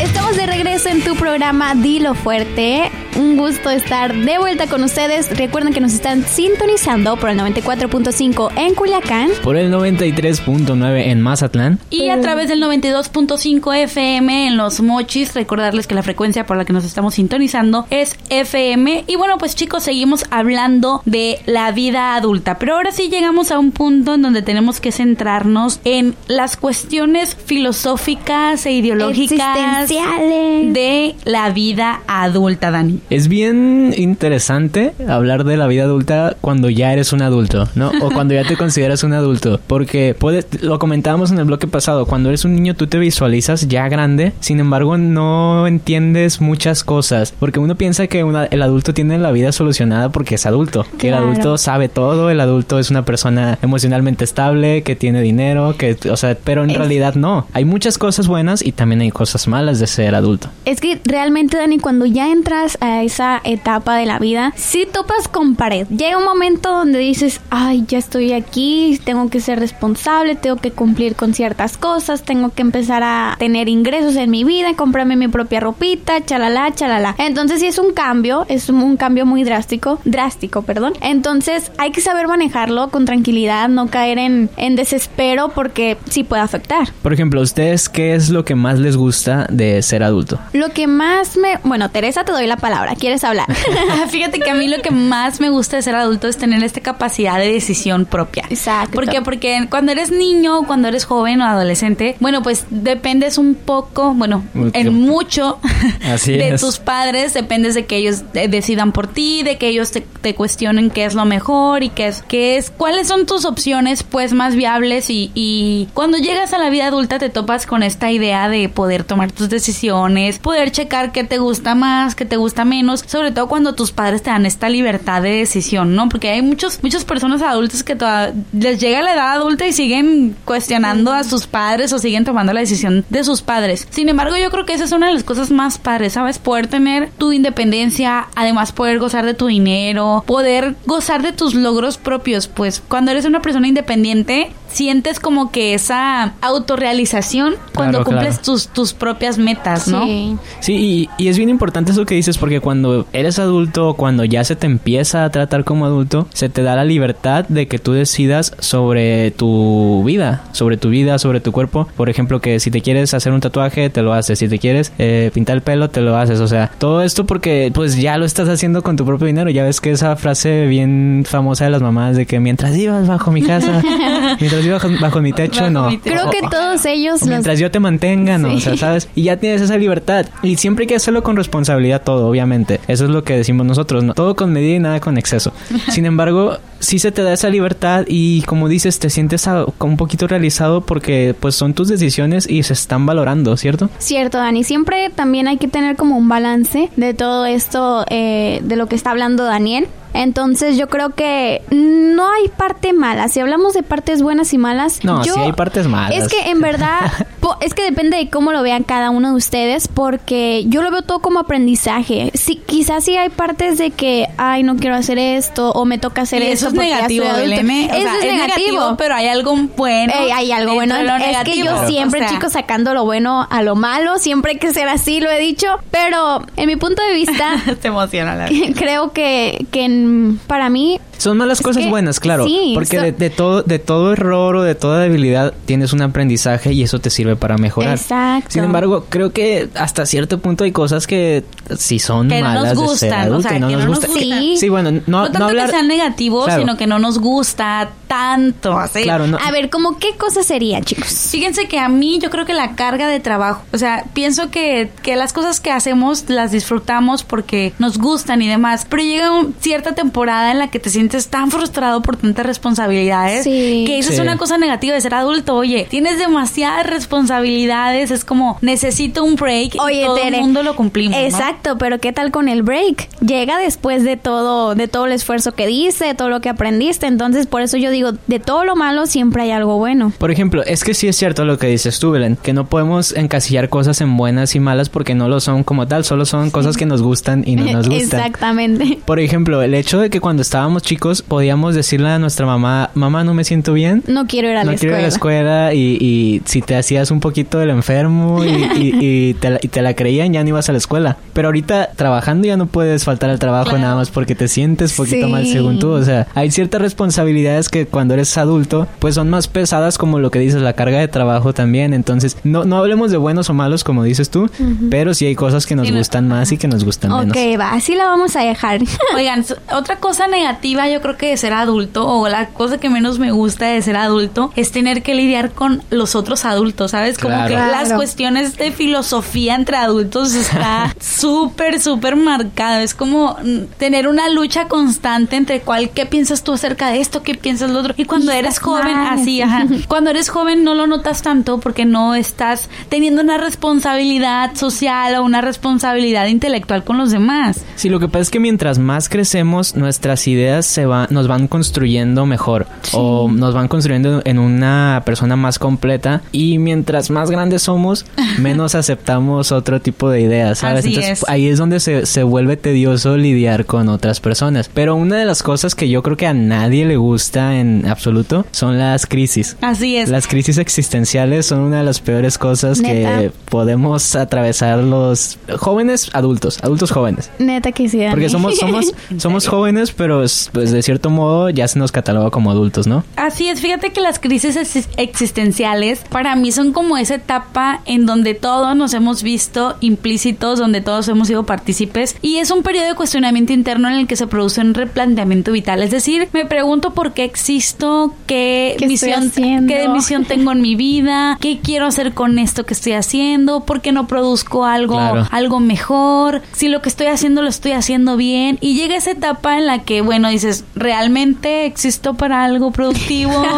Estamos 0.00 0.36
de 0.36 0.46
regreso 0.46 0.88
en 0.88 1.04
tu 1.04 1.14
programa 1.14 1.76
Dilo 1.76 2.14
Fuerte. 2.16 2.90
Un 3.20 3.36
gusto 3.36 3.68
estar 3.68 4.14
de 4.14 4.38
vuelta 4.38 4.66
con 4.66 4.82
ustedes. 4.82 5.36
Recuerden 5.36 5.74
que 5.74 5.80
nos 5.80 5.92
están 5.92 6.24
sintonizando 6.24 7.18
por 7.18 7.28
el 7.28 7.38
94.5 7.38 8.50
en 8.56 8.74
Culiacán. 8.74 9.28
Por 9.42 9.58
el 9.58 9.70
93.9 9.70 11.02
en 11.04 11.20
Mazatlán. 11.20 11.78
Y 11.90 12.08
a 12.08 12.18
través 12.22 12.48
del 12.48 12.62
92.5 12.62 13.76
FM 13.76 14.46
en 14.46 14.56
Los 14.56 14.80
Mochis, 14.80 15.34
recordarles 15.34 15.86
que 15.86 15.94
la 15.94 16.02
frecuencia 16.02 16.46
por 16.46 16.56
la 16.56 16.64
que 16.64 16.72
nos 16.72 16.86
estamos 16.86 17.16
sintonizando 17.16 17.86
es 17.90 18.16
FM. 18.30 19.04
Y 19.06 19.16
bueno, 19.16 19.36
pues 19.36 19.54
chicos, 19.54 19.82
seguimos 19.82 20.24
hablando 20.30 21.02
de 21.04 21.40
la 21.44 21.72
vida 21.72 22.14
adulta. 22.14 22.56
Pero 22.56 22.76
ahora 22.76 22.90
sí 22.90 23.10
llegamos 23.10 23.50
a 23.50 23.58
un 23.58 23.72
punto 23.72 24.14
en 24.14 24.22
donde 24.22 24.40
tenemos 24.40 24.80
que 24.80 24.92
centrarnos 24.92 25.80
en 25.84 26.14
las 26.26 26.56
cuestiones 26.56 27.36
filosóficas 27.44 28.64
e 28.64 28.72
ideológicas 28.72 29.58
Existenciales. 29.58 30.72
de 30.72 31.16
la 31.26 31.50
vida 31.50 32.00
adulta, 32.06 32.70
Dani. 32.70 33.00
Es 33.10 33.28
bien 33.28 33.92
interesante 33.96 34.92
hablar 35.08 35.44
de 35.44 35.56
la 35.56 35.66
vida 35.66 35.82
adulta 35.84 36.36
cuando 36.40 36.70
ya 36.70 36.92
eres 36.92 37.12
un 37.12 37.22
adulto, 37.22 37.68
¿no? 37.74 37.90
O 38.02 38.10
cuando 38.10 38.34
ya 38.34 38.44
te 38.44 38.56
consideras 38.56 39.02
un 39.02 39.12
adulto. 39.12 39.60
Porque 39.66 40.14
puede, 40.18 40.44
lo 40.62 40.78
comentábamos 40.78 41.30
en 41.32 41.38
el 41.38 41.44
bloque 41.44 41.66
pasado, 41.66 42.06
cuando 42.06 42.28
eres 42.28 42.44
un 42.44 42.54
niño 42.54 42.74
tú 42.74 42.86
te 42.86 42.98
visualizas 42.98 43.68
ya 43.68 43.88
grande, 43.88 44.32
sin 44.40 44.60
embargo 44.60 44.96
no 44.98 45.66
entiendes 45.66 46.40
muchas 46.40 46.84
cosas. 46.84 47.34
Porque 47.38 47.58
uno 47.60 47.74
piensa 47.76 48.06
que 48.06 48.24
una- 48.24 48.44
el 48.46 48.62
adulto 48.62 48.94
tiene 48.94 49.18
la 49.18 49.32
vida 49.32 49.52
solucionada 49.52 50.10
porque 50.10 50.36
es 50.36 50.46
adulto. 50.46 50.86
Que 50.98 51.08
el 51.08 51.14
adulto 51.14 51.58
sabe 51.58 51.88
todo, 51.88 52.30
el 52.30 52.40
adulto 52.40 52.78
es 52.78 52.90
una 52.90 53.04
persona 53.04 53.58
emocionalmente 53.62 54.24
estable, 54.24 54.82
que 54.82 54.96
tiene 54.96 55.20
dinero, 55.22 55.74
que, 55.76 55.96
o 56.10 56.16
sea, 56.16 56.36
pero 56.42 56.64
en 56.64 56.70
Es- 56.70 56.78
realidad 56.78 57.14
no. 57.14 57.46
Hay 57.52 57.64
muchas 57.64 57.98
cosas 57.98 58.28
buenas 58.28 58.64
y 58.64 58.72
también 58.72 59.00
hay 59.00 59.10
cosas 59.10 59.48
malas 59.48 59.78
de 59.80 59.86
ser 59.86 60.14
adulto. 60.14 60.48
Es 60.64 60.80
que 60.80 61.00
realmente, 61.04 61.56
Dani, 61.56 61.78
cuando 61.78 62.06
ya 62.06 62.30
entras 62.30 62.78
a 62.80 62.89
esa 63.02 63.40
etapa 63.44 63.96
de 63.96 64.06
la 64.06 64.18
vida, 64.18 64.52
sí 64.56 64.86
topas 64.90 65.28
con 65.28 65.56
pared. 65.56 65.86
Llega 65.88 66.18
un 66.18 66.24
momento 66.24 66.70
donde 66.70 66.98
dices, 66.98 67.40
ay, 67.50 67.84
ya 67.88 67.98
estoy 67.98 68.32
aquí, 68.32 69.00
tengo 69.04 69.30
que 69.30 69.40
ser 69.40 69.58
responsable, 69.60 70.34
tengo 70.34 70.56
que 70.56 70.70
cumplir 70.70 71.14
con 71.14 71.34
ciertas 71.34 71.76
cosas, 71.76 72.22
tengo 72.22 72.50
que 72.50 72.62
empezar 72.62 73.02
a 73.02 73.36
tener 73.38 73.68
ingresos 73.68 74.16
en 74.16 74.30
mi 74.30 74.44
vida, 74.44 74.74
comprarme 74.74 75.16
mi 75.16 75.28
propia 75.28 75.60
ropita, 75.60 76.24
chalala, 76.24 76.72
chalala. 76.74 77.14
Entonces 77.18 77.60
sí 77.60 77.66
es 77.66 77.78
un 77.78 77.92
cambio, 77.92 78.44
es 78.48 78.68
un, 78.68 78.82
un 78.82 78.96
cambio 78.96 79.26
muy 79.26 79.44
drástico, 79.44 80.00
drástico, 80.04 80.62
perdón. 80.62 80.94
Entonces 81.00 81.72
hay 81.78 81.92
que 81.92 82.00
saber 82.00 82.28
manejarlo 82.28 82.90
con 82.90 83.04
tranquilidad, 83.04 83.68
no 83.68 83.88
caer 83.88 84.18
en, 84.18 84.50
en 84.56 84.76
desespero 84.76 85.50
porque 85.50 85.96
sí 86.08 86.24
puede 86.24 86.42
afectar. 86.42 86.88
Por 87.02 87.12
ejemplo, 87.12 87.40
¿ustedes 87.40 87.88
qué 87.88 88.14
es 88.14 88.30
lo 88.30 88.44
que 88.44 88.54
más 88.54 88.78
les 88.78 88.96
gusta 88.96 89.46
de 89.50 89.82
ser 89.82 90.02
adulto? 90.02 90.38
Lo 90.52 90.70
que 90.70 90.86
más 90.86 91.36
me... 91.36 91.58
Bueno, 91.64 91.90
Teresa, 91.90 92.24
te 92.24 92.32
doy 92.32 92.46
la 92.46 92.56
palabra. 92.56 92.79
¿Quieres 92.98 93.24
hablar? 93.24 93.46
Fíjate 94.08 94.40
que 94.40 94.50
a 94.50 94.54
mí 94.54 94.68
lo 94.68 94.80
que 94.82 94.90
más 94.90 95.40
me 95.40 95.50
gusta 95.50 95.76
de 95.76 95.82
ser 95.82 95.94
adulto 95.94 96.28
es 96.28 96.36
tener 96.36 96.62
esta 96.64 96.80
capacidad 96.80 97.38
de 97.38 97.52
decisión 97.52 98.06
propia. 98.06 98.44
Exacto. 98.50 98.92
¿Por 98.94 99.08
qué? 99.08 99.22
Porque 99.22 99.66
cuando 99.70 99.92
eres 99.92 100.10
niño, 100.10 100.62
cuando 100.66 100.88
eres 100.88 101.04
joven 101.04 101.40
o 101.40 101.44
adolescente, 101.46 102.16
bueno, 102.20 102.42
pues 102.42 102.64
dependes 102.70 103.38
un 103.38 103.54
poco, 103.54 104.14
bueno, 104.14 104.44
Mucho. 104.54 104.78
en 104.78 104.94
mucho 104.94 105.58
Así 106.10 106.32
de 106.32 106.54
es. 106.54 106.60
tus 106.60 106.78
padres, 106.78 107.34
dependes 107.34 107.74
de 107.74 107.84
que 107.86 107.96
ellos 107.96 108.22
decidan 108.32 108.92
por 108.92 109.06
ti, 109.06 109.42
de 109.42 109.58
que 109.58 109.68
ellos 109.68 109.90
te, 109.90 110.00
te 110.00 110.34
cuestionen 110.34 110.90
qué 110.90 111.04
es 111.04 111.14
lo 111.14 111.24
mejor 111.24 111.82
y 111.82 111.88
qué 111.90 112.08
es, 112.08 112.22
qué 112.26 112.56
es, 112.56 112.70
cuáles 112.70 113.08
son 113.08 113.26
tus 113.26 113.44
opciones 113.44 114.02
pues 114.02 114.32
más 114.32 114.54
viables 114.56 115.10
y, 115.10 115.30
y 115.34 115.88
cuando 115.94 116.18
llegas 116.18 116.52
a 116.52 116.58
la 116.58 116.70
vida 116.70 116.86
adulta 116.86 117.18
te 117.18 117.28
topas 117.28 117.66
con 117.66 117.82
esta 117.82 118.10
idea 118.10 118.48
de 118.48 118.68
poder 118.68 119.04
tomar 119.04 119.32
tus 119.32 119.48
decisiones, 119.48 120.38
poder 120.38 120.70
checar 120.72 121.12
qué 121.12 121.24
te 121.24 121.38
gusta 121.38 121.74
más, 121.74 122.14
qué 122.14 122.24
te 122.24 122.36
gusta 122.36 122.64
menos, 122.64 122.69
sobre 123.06 123.30
todo 123.32 123.48
cuando 123.48 123.74
tus 123.74 123.92
padres 123.92 124.22
te 124.22 124.30
dan 124.30 124.46
esta 124.46 124.68
libertad 124.68 125.22
de 125.22 125.30
decisión, 125.30 125.94
¿no? 125.94 126.08
Porque 126.08 126.30
hay 126.30 126.42
muchos, 126.42 126.78
muchas 126.82 127.04
personas 127.04 127.42
adultas 127.42 127.82
que 127.82 127.96
toda- 127.96 128.32
les 128.52 128.80
llega 128.80 129.02
la 129.02 129.14
edad 129.14 129.32
adulta 129.32 129.66
y 129.66 129.72
siguen 129.72 130.36
cuestionando 130.44 131.12
a 131.12 131.24
sus 131.24 131.46
padres 131.46 131.92
o 131.92 131.98
siguen 131.98 132.24
tomando 132.24 132.52
la 132.52 132.60
decisión 132.60 133.04
de 133.10 133.24
sus 133.24 133.42
padres. 133.42 133.86
Sin 133.90 134.08
embargo, 134.08 134.36
yo 134.36 134.50
creo 134.50 134.66
que 134.66 134.74
esa 134.74 134.84
es 134.84 134.92
una 134.92 135.08
de 135.08 135.14
las 135.14 135.24
cosas 135.24 135.50
más 135.50 135.78
padres, 135.78 136.14
¿sabes? 136.14 136.38
Poder 136.38 136.66
tener 136.66 137.10
tu 137.18 137.32
independencia, 137.32 138.26
además 138.34 138.72
poder 138.72 138.98
gozar 138.98 139.24
de 139.26 139.34
tu 139.34 139.46
dinero, 139.46 140.24
poder 140.26 140.74
gozar 140.86 141.22
de 141.22 141.32
tus 141.32 141.54
logros 141.54 141.98
propios, 141.98 142.46
pues 142.48 142.82
cuando 142.86 143.10
eres 143.10 143.24
una 143.24 143.42
persona 143.42 143.68
independiente, 143.68 144.52
sientes 144.72 145.20
como 145.20 145.50
que 145.50 145.74
esa 145.74 146.34
autorrealización 146.40 147.54
cuando 147.74 147.98
Claro, 147.98 148.04
cumples 148.04 148.38
claro. 148.38 148.42
tus, 148.44 148.68
tus 148.68 148.92
propias 148.92 149.38
metas, 149.38 149.88
¿no? 149.88 150.04
Sí. 150.04 150.36
Sí, 150.60 151.08
y, 151.18 151.24
y 151.24 151.28
es 151.28 151.36
bien 151.36 151.48
importante 151.48 151.92
eso 151.92 152.06
que 152.06 152.14
dices 152.14 152.38
porque 152.38 152.60
cuando 152.60 153.06
eres 153.12 153.38
adulto, 153.38 153.94
cuando 153.94 154.24
ya 154.24 154.44
se 154.44 154.56
te 154.56 154.66
empieza 154.66 155.24
a 155.24 155.30
tratar 155.30 155.64
como 155.64 155.86
adulto, 155.86 156.26
se 156.32 156.48
te 156.48 156.62
da 156.62 156.76
la 156.76 156.84
libertad 156.84 157.44
de 157.48 157.66
que 157.66 157.78
tú 157.78 157.92
decidas 157.92 158.54
sobre 158.60 159.30
tu 159.32 160.02
vida, 160.04 160.44
sobre 160.52 160.76
tu 160.76 160.88
vida, 160.90 161.18
sobre 161.18 161.40
tu 161.40 161.52
cuerpo. 161.52 161.88
Por 161.96 162.08
ejemplo, 162.08 162.40
que 162.40 162.60
si 162.60 162.70
te 162.70 162.80
quieres 162.80 163.12
hacer 163.14 163.32
un 163.32 163.40
tatuaje, 163.40 163.90
te 163.90 164.02
lo 164.02 164.12
haces. 164.12 164.38
Si 164.38 164.48
te 164.48 164.58
quieres 164.58 164.92
eh, 164.98 165.30
pintar 165.34 165.56
el 165.56 165.62
pelo, 165.62 165.90
te 165.90 166.00
lo 166.00 166.16
haces. 166.16 166.40
O 166.40 166.48
sea, 166.48 166.70
todo 166.78 167.02
esto 167.02 167.26
porque 167.26 167.70
pues 167.74 167.96
ya 167.96 168.16
lo 168.18 168.24
estás 168.24 168.48
haciendo 168.48 168.82
con 168.82 168.96
tu 168.96 169.04
propio 169.04 169.26
dinero. 169.26 169.50
Ya 169.50 169.64
ves 169.64 169.80
que 169.80 169.90
esa 169.90 170.14
frase 170.16 170.66
bien 170.66 171.24
famosa 171.26 171.64
de 171.64 171.70
las 171.70 171.82
mamás 171.82 172.16
de 172.16 172.26
que 172.26 172.40
mientras 172.40 172.74
vivas 172.74 173.08
bajo 173.08 173.30
mi 173.32 173.42
casa, 173.42 173.82
mientras 174.40 174.59
vivas 174.64 174.82
bajo, 174.82 174.94
bajo 175.00 175.20
mi 175.20 175.32
techo, 175.32 175.60
Bajo 175.60 175.70
no. 175.70 175.90
mi 175.90 175.98
techo. 175.98 176.14
Creo 176.16 176.30
que 176.30 176.40
todos 176.50 176.84
ellos 176.86 177.16
O 177.16 177.24
los 177.24 177.28
mientras 177.28 177.58
yo 177.58 177.70
te 177.70 177.80
mantenga, 177.80 178.38
¿no? 178.38 178.50
Sí. 178.50 178.56
O 178.56 178.60
sea, 178.60 178.76
¿sabes? 178.76 179.08
Y 179.14 179.22
ya 179.24 179.36
tienes 179.36 179.60
esa 179.62 179.76
libertad. 179.76 180.26
Y 180.42 180.56
siempre 180.56 180.84
hay 180.84 180.86
que 180.88 180.96
hacerlo 180.96 181.22
con 181.22 181.36
responsabilidad 181.36 182.02
todo, 182.02 182.28
obviamente. 182.28 182.80
Eso 182.88 183.04
es 183.04 183.10
lo 183.10 183.24
que 183.24 183.36
decimos 183.36 183.66
nosotros, 183.66 184.04
¿no? 184.04 184.14
Todo 184.14 184.36
con 184.36 184.52
medida 184.52 184.76
y 184.76 184.78
nada 184.80 185.00
con 185.00 185.18
exceso. 185.18 185.52
Sin 185.90 186.06
embargo, 186.06 186.58
sí 186.80 186.98
se 186.98 187.12
te 187.12 187.22
da 187.22 187.32
esa 187.32 187.48
libertad 187.48 188.04
y 188.08 188.42
como 188.42 188.68
dices, 188.68 188.98
te 188.98 189.08
sientes 189.10 189.46
a- 189.46 189.64
un 189.78 189.96
poquito 189.96 190.26
realizado 190.26 190.80
porque 190.80 191.34
pues 191.38 191.54
son 191.54 191.74
tus 191.74 191.86
decisiones 191.88 192.48
y 192.50 192.62
se 192.64 192.72
están 192.72 193.06
valorando, 193.06 193.56
¿cierto? 193.56 193.88
Cierto, 193.98 194.38
Dani. 194.38 194.64
Siempre 194.64 195.10
también 195.10 195.46
hay 195.46 195.58
que 195.58 195.68
tener 195.68 195.96
como 195.96 196.16
un 196.16 196.28
balance 196.28 196.90
de 196.96 197.14
todo 197.14 197.46
esto, 197.46 198.04
eh, 198.10 198.60
de 198.64 198.76
lo 198.76 198.86
que 198.88 198.96
está 198.96 199.10
hablando 199.12 199.44
Daniel. 199.44 199.86
Entonces 200.12 200.76
yo 200.76 200.88
creo 200.88 201.10
que 201.10 201.62
no 201.70 202.28
hay 202.32 202.48
parte 202.48 202.92
mala. 202.92 203.28
Si 203.28 203.38
hablamos 203.38 203.74
de 203.74 203.84
partes 203.84 204.22
buenas 204.22 204.52
y 204.52 204.58
malas, 204.58 205.04
No, 205.04 205.22
yo- 205.24 205.34
sí 205.34 205.40
hay 205.40 205.52
partes 205.52 205.86
malas. 205.86 206.18
Es 206.24 206.28
que 206.28 206.50
en 206.50 206.60
verdad, 206.60 206.98
po- 207.40 207.56
es 207.60 207.74
que 207.74 207.82
depende 207.84 208.16
de 208.16 208.28
cómo 208.28 208.50
lo 208.50 208.60
vean 208.64 208.82
cada 208.82 209.10
uno 209.10 209.28
de 209.30 209.34
ustedes, 209.36 209.86
porque 209.86 210.64
yo 210.66 210.82
lo 210.82 210.90
veo 210.90 211.02
todo 211.02 211.20
como 211.20 211.38
aprendizaje. 211.38 212.32
Sí, 212.34 212.60
quizás 212.66 213.04
sí 213.04 213.16
hay 213.16 213.28
partes 213.28 213.78
de 213.78 213.92
que, 213.92 214.26
ay, 214.36 214.64
no 214.64 214.76
quiero 214.78 214.96
hacer 214.96 215.16
esto, 215.18 215.70
o 215.70 215.84
me 215.84 215.98
toca 215.98 216.22
hacer 216.22 216.42
Y 216.42 216.46
esto. 216.46 216.69
Eso 216.72 216.82
es 216.82 216.88
negativo. 216.88 217.26
Belén. 217.36 217.70
¿eh? 217.70 217.88
O 217.90 217.94
Eso 217.94 218.02
sea, 218.02 218.18
es, 218.18 218.36
negativo. 218.36 218.94
pero 218.96 219.14
hay 219.14 219.28
algo 219.28 219.56
bueno. 219.76 220.12
Ey, 220.18 220.30
hay 220.30 220.52
algo 220.52 220.74
bueno. 220.74 220.96
Es 220.96 221.38
que 221.44 221.56
yo 221.58 221.86
siempre, 221.86 222.20
O 222.20 222.22
sea, 222.24 222.32
chicos, 222.32 222.52
sacando 222.52 222.94
lo 222.94 223.04
bueno 223.04 223.46
a 223.50 223.62
lo 223.62 223.76
malo. 223.76 224.18
Siempre 224.18 224.52
hay 224.52 224.58
que 224.58 224.72
ser 224.72 224.88
así, 224.88 225.20
lo 225.20 225.30
he 225.30 225.38
dicho. 225.38 225.78
Pero 225.90 226.42
en 226.56 226.66
mi 226.66 226.76
punto 226.76 227.02
de 227.02 227.14
vista, 227.14 227.54
Te 227.80 227.88
emociona 227.88 228.34
la 228.34 228.48
creo 228.76 229.12
que, 229.12 229.66
que 229.70 230.34
para 230.46 230.68
mí 230.68 231.00
Son 231.20 231.36
malas 231.36 231.58
Es 231.60 231.64
cosas 231.64 231.84
que 231.84 231.90
buenas, 231.90 232.18
claro. 232.18 232.46
sí, 232.46 232.72
porque 232.74 232.96
so- 232.96 233.02
de, 233.02 233.12
de 233.12 233.30
todo, 233.30 233.62
de 233.62 233.78
todo 233.78 234.12
error 234.12 234.56
o 234.56 234.62
de 234.62 234.74
toda 234.74 235.00
debilidad 235.00 235.52
tienes 235.66 235.92
un 235.92 236.02
aprendizaje 236.02 236.72
y 236.72 236.82
eso 236.82 236.98
te 236.98 237.10
sirve 237.10 237.36
para 237.36 237.58
mejorar. 237.58 237.96
Exacto. 237.98 238.50
Sin 238.50 238.64
embargo, 238.64 239.06
creo 239.08 239.32
que 239.32 239.68
hasta 239.74 240.06
cierto 240.06 240.38
punto 240.38 240.64
hay 240.64 240.72
cosas 240.72 241.06
que 241.06 241.44
sí 241.76 241.98
son 241.98 242.28
Que 242.28 242.40
no 242.40 242.46
nos 242.52 242.54
malas 242.54 242.70
de 242.70 242.76
ser 242.76 242.84
gustan, 243.10 243.32
o 243.34 243.42
sea, 243.42 243.58
no 243.58 243.68
que 243.68 243.74
nos 243.76 243.82
no 243.84 243.88
nos 243.90 243.98
gusta. 243.98 244.06
gustan. 244.08 244.40
Que- 244.40 244.56
Sí, 244.56 244.68
bueno, 244.68 244.90
no, 244.92 245.00
No, 245.06 245.18
no, 245.26 245.30
tanto 245.32 245.44
hablar... 245.48 245.66
que 245.66 245.72
sean 245.72 245.88
negativos, 245.88 246.44
Claro. 246.46 246.62
sino 246.62 246.76
que 246.76 246.86
no 246.86 246.98
nos 246.98 247.18
gusta 247.18 247.90
tanto. 248.08 248.76
Así. 248.78 249.02
Claro, 249.02 249.26
no, 249.26 249.38
A 249.38 249.50
ver, 249.52 249.70
¿cómo 249.70 249.98
qué 249.98 250.16
cosa 250.16 250.42
sería, 250.42 250.80
chicos? 250.80 251.28
Fíjense 251.30 251.68
que 251.68 251.78
a 251.78 251.88
mí 251.88 252.18
yo 252.20 252.30
creo 252.30 252.44
que 252.44 252.54
la 252.54 252.74
carga 252.74 253.06
de 253.08 253.20
trabajo, 253.20 253.62
o 253.72 253.78
sea, 253.78 254.04
pienso 254.14 254.50
que, 254.50 254.90
que 255.02 255.16
las 255.16 255.32
cosas 255.32 255.60
que 255.60 255.70
hacemos 255.70 256.24
las 256.28 256.50
disfrutamos 256.50 257.22
porque 257.22 257.72
nos 257.78 257.98
gustan 257.98 258.42
y 258.42 258.48
demás, 258.48 258.86
pero 258.88 259.02
llega 259.02 259.32
un- 259.32 259.54
cierta 259.60 259.94
temporada 259.94 260.50
en 260.50 260.58
la 260.58 260.68
que 260.70 260.78
te 260.80 260.90
sientes 260.90 261.09
tan 261.28 261.50
frustrado 261.50 262.02
por 262.02 262.16
tantas 262.16 262.46
responsabilidades 262.46 263.44
Sí. 263.44 263.84
que 263.86 263.98
esa 263.98 264.12
es 264.12 264.18
una 264.18 264.36
cosa 264.36 264.58
negativa 264.58 264.94
de 264.94 265.00
ser 265.00 265.14
adulto. 265.14 265.54
Oye, 265.56 265.86
tienes 265.90 266.18
demasiadas 266.18 266.86
responsabilidades, 266.86 268.10
es 268.10 268.24
como 268.24 268.58
necesito 268.60 269.24
un 269.24 269.36
break 269.36 269.76
Oye, 269.80 270.02
y 270.02 270.04
todo 270.04 270.16
Tere, 270.16 270.36
el 270.36 270.42
mundo 270.42 270.62
lo 270.62 270.74
cumplimos. 270.76 271.16
¿no? 271.16 271.24
Exacto, 271.24 271.78
pero 271.78 271.98
¿qué 272.00 272.12
tal 272.12 272.30
con 272.30 272.48
el 272.48 272.62
break? 272.62 273.08
Llega 273.20 273.58
después 273.58 274.04
de 274.04 274.16
todo, 274.16 274.74
de 274.74 274.88
todo 274.88 275.06
el 275.06 275.12
esfuerzo 275.12 275.52
que 275.52 275.66
diste, 275.66 276.04
de 276.06 276.14
todo 276.14 276.28
lo 276.28 276.40
que 276.40 276.48
aprendiste. 276.48 277.06
Entonces, 277.06 277.46
por 277.46 277.62
eso 277.62 277.76
yo 277.76 277.90
digo, 277.90 278.12
de 278.26 278.38
todo 278.40 278.64
lo 278.64 278.76
malo 278.76 279.06
siempre 279.06 279.42
hay 279.42 279.50
algo 279.50 279.78
bueno. 279.78 280.12
Por 280.18 280.30
ejemplo, 280.30 280.62
es 280.64 280.84
que 280.84 280.94
sí 280.94 281.08
es 281.08 281.16
cierto 281.16 281.44
lo 281.44 281.58
que 281.58 281.66
dices 281.68 281.98
tú, 281.98 282.10
Belén, 282.10 282.36
que 282.42 282.52
no 282.52 282.66
podemos 282.66 283.12
encasillar 283.12 283.68
cosas 283.68 284.00
en 284.00 284.16
buenas 284.16 284.54
y 284.54 284.60
malas 284.60 284.88
porque 284.88 285.14
no 285.14 285.28
lo 285.28 285.40
son 285.40 285.64
como 285.64 285.86
tal, 285.86 286.04
solo 286.04 286.24
son 286.24 286.50
cosas 286.50 286.76
que 286.76 286.86
nos 286.86 287.02
gustan 287.02 287.42
y 287.46 287.56
no 287.56 287.64
nos 287.72 287.88
gustan. 287.88 288.20
Exactamente. 288.20 288.98
Por 289.04 289.20
ejemplo, 289.20 289.62
el 289.62 289.74
hecho 289.74 289.98
de 290.00 290.10
que 290.10 290.20
cuando 290.20 290.42
estábamos 290.42 290.82
chicos 290.82 290.99
podíamos 291.26 291.74
decirle 291.74 292.08
a 292.10 292.18
nuestra 292.18 292.46
mamá, 292.46 292.90
mamá, 292.94 293.24
no 293.24 293.34
me 293.34 293.44
siento 293.44 293.72
bien. 293.72 294.02
No 294.06 294.26
quiero 294.26 294.48
ir 294.50 294.56
a 294.56 294.64
la 294.64 294.72
no 294.72 294.78
quiero 294.78 294.96
ir 294.98 295.04
a 295.04 295.08
escuela. 295.08 295.42
la 295.64 295.68
escuela 295.70 295.74
y, 295.74 295.96
y 296.00 296.42
si 296.44 296.62
te 296.62 296.76
hacías 296.76 297.10
un 297.10 297.20
poquito 297.20 297.58
del 297.58 297.70
enfermo 297.70 298.44
y, 298.44 298.48
y- 298.48 298.98
y 299.30 299.34
te, 299.34 299.58
te 299.58 299.82
la 299.82 299.94
creían, 299.94 300.32
ya 300.32 300.42
no 300.42 300.48
ibas 300.50 300.68
a 300.68 300.72
la 300.72 300.78
escuela. 300.78 301.16
Pero 301.32 301.48
ahorita 301.48 301.90
trabajando 301.96 302.46
ya 302.46 302.56
no 302.56 302.66
puedes 302.66 303.04
faltar 303.04 303.30
al 303.30 303.38
trabajo 303.38 303.76
nada 303.78 303.94
más 303.96 304.10
porque 304.10 304.34
te 304.34 304.48
sientes 304.48 304.92
poquito 304.92 305.26
Sí. 305.26 305.32
mal 305.32 305.46
según 305.46 305.78
tú. 305.78 305.90
O 305.90 306.02
sea, 306.02 306.26
hay 306.34 306.50
ciertas 306.50 306.80
responsabilidades 306.80 307.68
que 307.68 307.86
cuando 307.86 308.14
eres 308.14 308.36
adulto 308.38 308.86
pues 308.98 309.14
son 309.14 309.30
más 309.30 309.48
pesadas 309.48 309.98
como 309.98 310.18
lo 310.18 310.30
que 310.30 310.38
dices, 310.38 310.60
la 310.62 310.72
carga 310.74 310.98
de 310.98 311.08
trabajo 311.08 311.52
también. 311.52 311.94
Entonces, 311.94 312.36
no, 312.44 312.64
no 312.64 312.76
hablemos 312.76 313.10
de 313.10 313.16
buenos 313.16 313.48
o 313.50 313.54
malos 313.54 313.84
como 313.84 314.02
dices 314.04 314.30
tú, 314.30 314.50
pero 314.90 315.14
sí 315.14 315.26
hay 315.26 315.34
cosas 315.34 315.66
que 315.66 315.74
nos 315.76 315.86
Sí, 315.86 315.92
no- 315.92 315.98
gustan 315.98 316.28
más 316.28 316.52
y 316.52 316.58
que 316.58 316.68
nos 316.68 316.84
gustan 316.84 317.10
menos. 317.10 317.36
Ok, 317.36 317.58
va, 317.58 317.72
así 317.72 317.94
la 317.94 318.04
vamos 318.06 318.36
a 318.36 318.40
dejar. 318.42 318.80
Oigan, 319.16 319.44
otra 319.72 319.96
cosa 319.96 320.26
negativa 320.28 320.88
yo 320.90 321.00
creo 321.00 321.16
que 321.16 321.28
de 321.30 321.36
ser 321.36 321.52
adulto, 321.52 322.06
o 322.06 322.28
la 322.28 322.48
cosa 322.48 322.78
que 322.78 322.90
menos 322.90 323.18
me 323.18 323.30
gusta 323.32 323.66
de 323.66 323.80
ser 323.82 323.96
adulto, 323.96 324.52
es 324.56 324.72
tener 324.72 325.02
que 325.02 325.14
lidiar 325.14 325.52
con 325.52 325.82
los 325.90 326.14
otros 326.14 326.44
adultos, 326.44 326.90
¿sabes? 326.90 327.16
Como 327.18 327.34
Claro. 327.34 327.48
que 327.48 327.54
las 327.54 327.92
cuestiones 327.92 328.56
de 328.56 328.72
filosofía 328.72 329.54
entre 329.54 329.76
adultos 329.76 330.34
está 330.34 330.94
súper, 331.00 331.80
súper 331.80 332.16
marcado. 332.16 332.80
Es 332.80 332.94
como 332.94 333.36
mm, 333.42 333.64
tener 333.78 334.08
una 334.08 334.28
lucha 334.28 334.66
constante 334.68 335.36
entre 335.36 335.60
cuál, 335.60 335.90
qué 335.90 336.06
piensas 336.06 336.42
tú 336.44 336.52
acerca 336.52 336.88
de 336.90 337.00
esto, 337.00 337.22
qué 337.22 337.34
piensas 337.34 337.70
lo 337.70 337.78
otro. 337.80 337.94
Y 337.96 338.04
cuando 338.04 338.32
Y 338.32 338.36
eres 338.36 338.58
joven, 338.58 338.96
mal. 338.96 339.18
así, 339.18 339.40
ajá. 339.42 339.64
Cuando 339.88 340.10
eres 340.10 340.28
joven 340.28 340.64
no 340.64 340.74
lo 340.74 340.86
notas 340.86 341.22
tanto 341.22 341.58
porque 341.60 341.84
no 341.84 342.14
estás 342.14 342.68
teniendo 342.88 343.22
una 343.22 343.38
responsabilidad 343.38 344.54
social 344.54 345.14
o 345.16 345.24
una 345.24 345.40
responsabilidad 345.40 346.26
intelectual 346.26 346.84
con 346.84 346.98
los 346.98 347.10
demás. 347.10 347.60
Sí, 347.76 347.88
lo 347.88 347.98
que 348.00 348.08
pasa 348.08 348.22
es 348.22 348.30
que 348.30 348.40
mientras 348.40 348.78
más 348.78 349.08
crecemos, 349.08 349.74
nuestras 349.76 350.26
ideas 350.28 350.66
se 350.66 350.79
van, 350.86 351.08
nos 351.10 351.28
van 351.28 351.48
construyendo 351.48 352.26
mejor 352.26 352.66
o 352.92 353.30
nos 353.30 353.54
van 353.54 353.68
construyendo 353.68 354.22
en 354.24 354.38
una 354.38 355.02
persona 355.04 355.36
más 355.36 355.58
completa 355.58 356.22
y 356.32 356.58
mientras 356.58 357.10
más 357.10 357.30
grandes 357.30 357.62
somos, 357.62 358.06
menos 358.38 358.74
aceptamos 358.74 359.52
otro 359.52 359.80
tipo 359.80 360.10
de 360.10 360.20
ideas, 360.20 360.58
¿sabes? 360.58 360.80
Así 360.80 360.88
Entonces 360.88 361.22
es. 361.22 361.28
ahí 361.28 361.48
es 361.48 361.58
donde 361.58 361.80
se, 361.80 362.06
se 362.06 362.22
vuelve 362.22 362.56
tedioso 362.56 363.16
lidiar 363.16 363.66
con 363.66 363.88
otras 363.88 364.20
personas. 364.20 364.70
Pero 364.72 364.94
una 364.94 365.16
de 365.16 365.24
las 365.24 365.42
cosas 365.42 365.74
que 365.74 365.88
yo 365.88 366.02
creo 366.02 366.16
que 366.16 366.26
a 366.26 366.34
nadie 366.34 366.84
le 366.84 366.96
gusta 366.96 367.56
en 367.58 367.86
absoluto 367.86 368.46
son 368.50 368.78
las 368.78 369.06
crisis. 369.06 369.56
Así 369.60 369.96
es. 369.96 370.08
Las 370.08 370.26
crisis 370.26 370.58
existenciales 370.58 371.46
son 371.46 371.60
una 371.60 371.78
de 371.78 371.84
las 371.84 372.00
peores 372.00 372.38
cosas 372.38 372.80
que 372.80 373.04
¿Neta? 373.04 373.34
podemos 373.48 374.14
atravesar 374.16 374.78
los 374.78 375.38
jóvenes 375.58 376.10
adultos, 376.12 376.58
adultos 376.62 376.90
jóvenes. 376.90 377.30
Neta 377.38 377.72
que 377.72 377.88
sí. 377.88 378.00
Porque 378.10 378.28
somos 378.28 378.56
somos 378.58 378.92
somos 379.18 379.46
jóvenes, 379.46 379.92
pero 379.92 380.24
pues 380.60 380.72
de 380.72 380.82
cierto 380.82 381.08
modo 381.10 381.48
ya 381.50 381.66
se 381.68 381.78
nos 381.78 381.90
cataloga 381.90 382.30
como 382.30 382.50
adultos, 382.50 382.86
¿no? 382.86 383.02
Así 383.16 383.48
es, 383.48 383.60
fíjate 383.60 383.92
que 383.92 384.00
las 384.02 384.18
crisis 384.18 384.56
exis- 384.56 384.88
existenciales 384.96 386.00
para 386.10 386.34
mí 386.36 386.52
son 386.52 386.72
como 386.72 386.96
esa 386.96 387.14
etapa 387.14 387.80
en 387.86 388.04
donde 388.04 388.34
todos 388.34 388.74
nos 388.76 388.92
hemos 388.94 389.22
visto 389.22 389.76
implícitos, 389.80 390.58
donde 390.58 390.80
todos 390.80 391.06
hemos 391.08 391.28
sido 391.28 391.44
partícipes 391.44 392.16
y 392.20 392.36
es 392.38 392.50
un 392.50 392.62
periodo 392.62 392.88
de 392.88 392.94
cuestionamiento 392.94 393.52
interno 393.52 393.88
en 393.88 393.94
el 393.94 394.06
que 394.06 394.16
se 394.16 394.26
produce 394.26 394.60
un 394.60 394.74
replanteamiento 394.74 395.52
vital. 395.52 395.82
Es 395.82 395.90
decir, 395.90 396.28
me 396.32 396.44
pregunto 396.44 396.92
por 396.92 397.12
qué 397.12 397.24
existo, 397.24 398.14
qué, 398.26 398.74
¿Qué 398.78 398.86
misión, 398.86 399.30
qué 399.30 399.88
misión 399.88 400.24
tengo 400.24 400.52
en 400.52 400.60
mi 400.60 400.74
vida, 400.74 401.38
qué 401.40 401.60
quiero 401.62 401.86
hacer 401.86 402.12
con 402.12 402.38
esto 402.38 402.64
que 402.66 402.74
estoy 402.74 402.92
haciendo, 402.92 403.64
por 403.64 403.80
qué 403.80 403.92
no 403.92 404.06
produzco 404.06 404.64
algo, 404.64 404.96
Claro. 404.96 405.26
algo 405.30 405.60
mejor, 405.60 406.42
si 406.52 406.68
lo 406.68 406.82
que 406.82 406.88
estoy 406.88 407.06
haciendo 407.06 407.42
lo 407.42 407.48
estoy 407.48 407.72
haciendo 407.72 408.16
bien 408.16 408.58
y 408.60 408.74
llega 408.74 408.96
esa 408.96 409.12
etapa 409.12 409.56
en 409.58 409.66
la 409.66 409.84
que, 409.84 410.00
bueno, 410.00 410.28
dices, 410.28 410.49
¿realmente 410.74 411.66
existo 411.66 412.14
para 412.14 412.44
algo 412.44 412.70
productivo? 412.70 413.32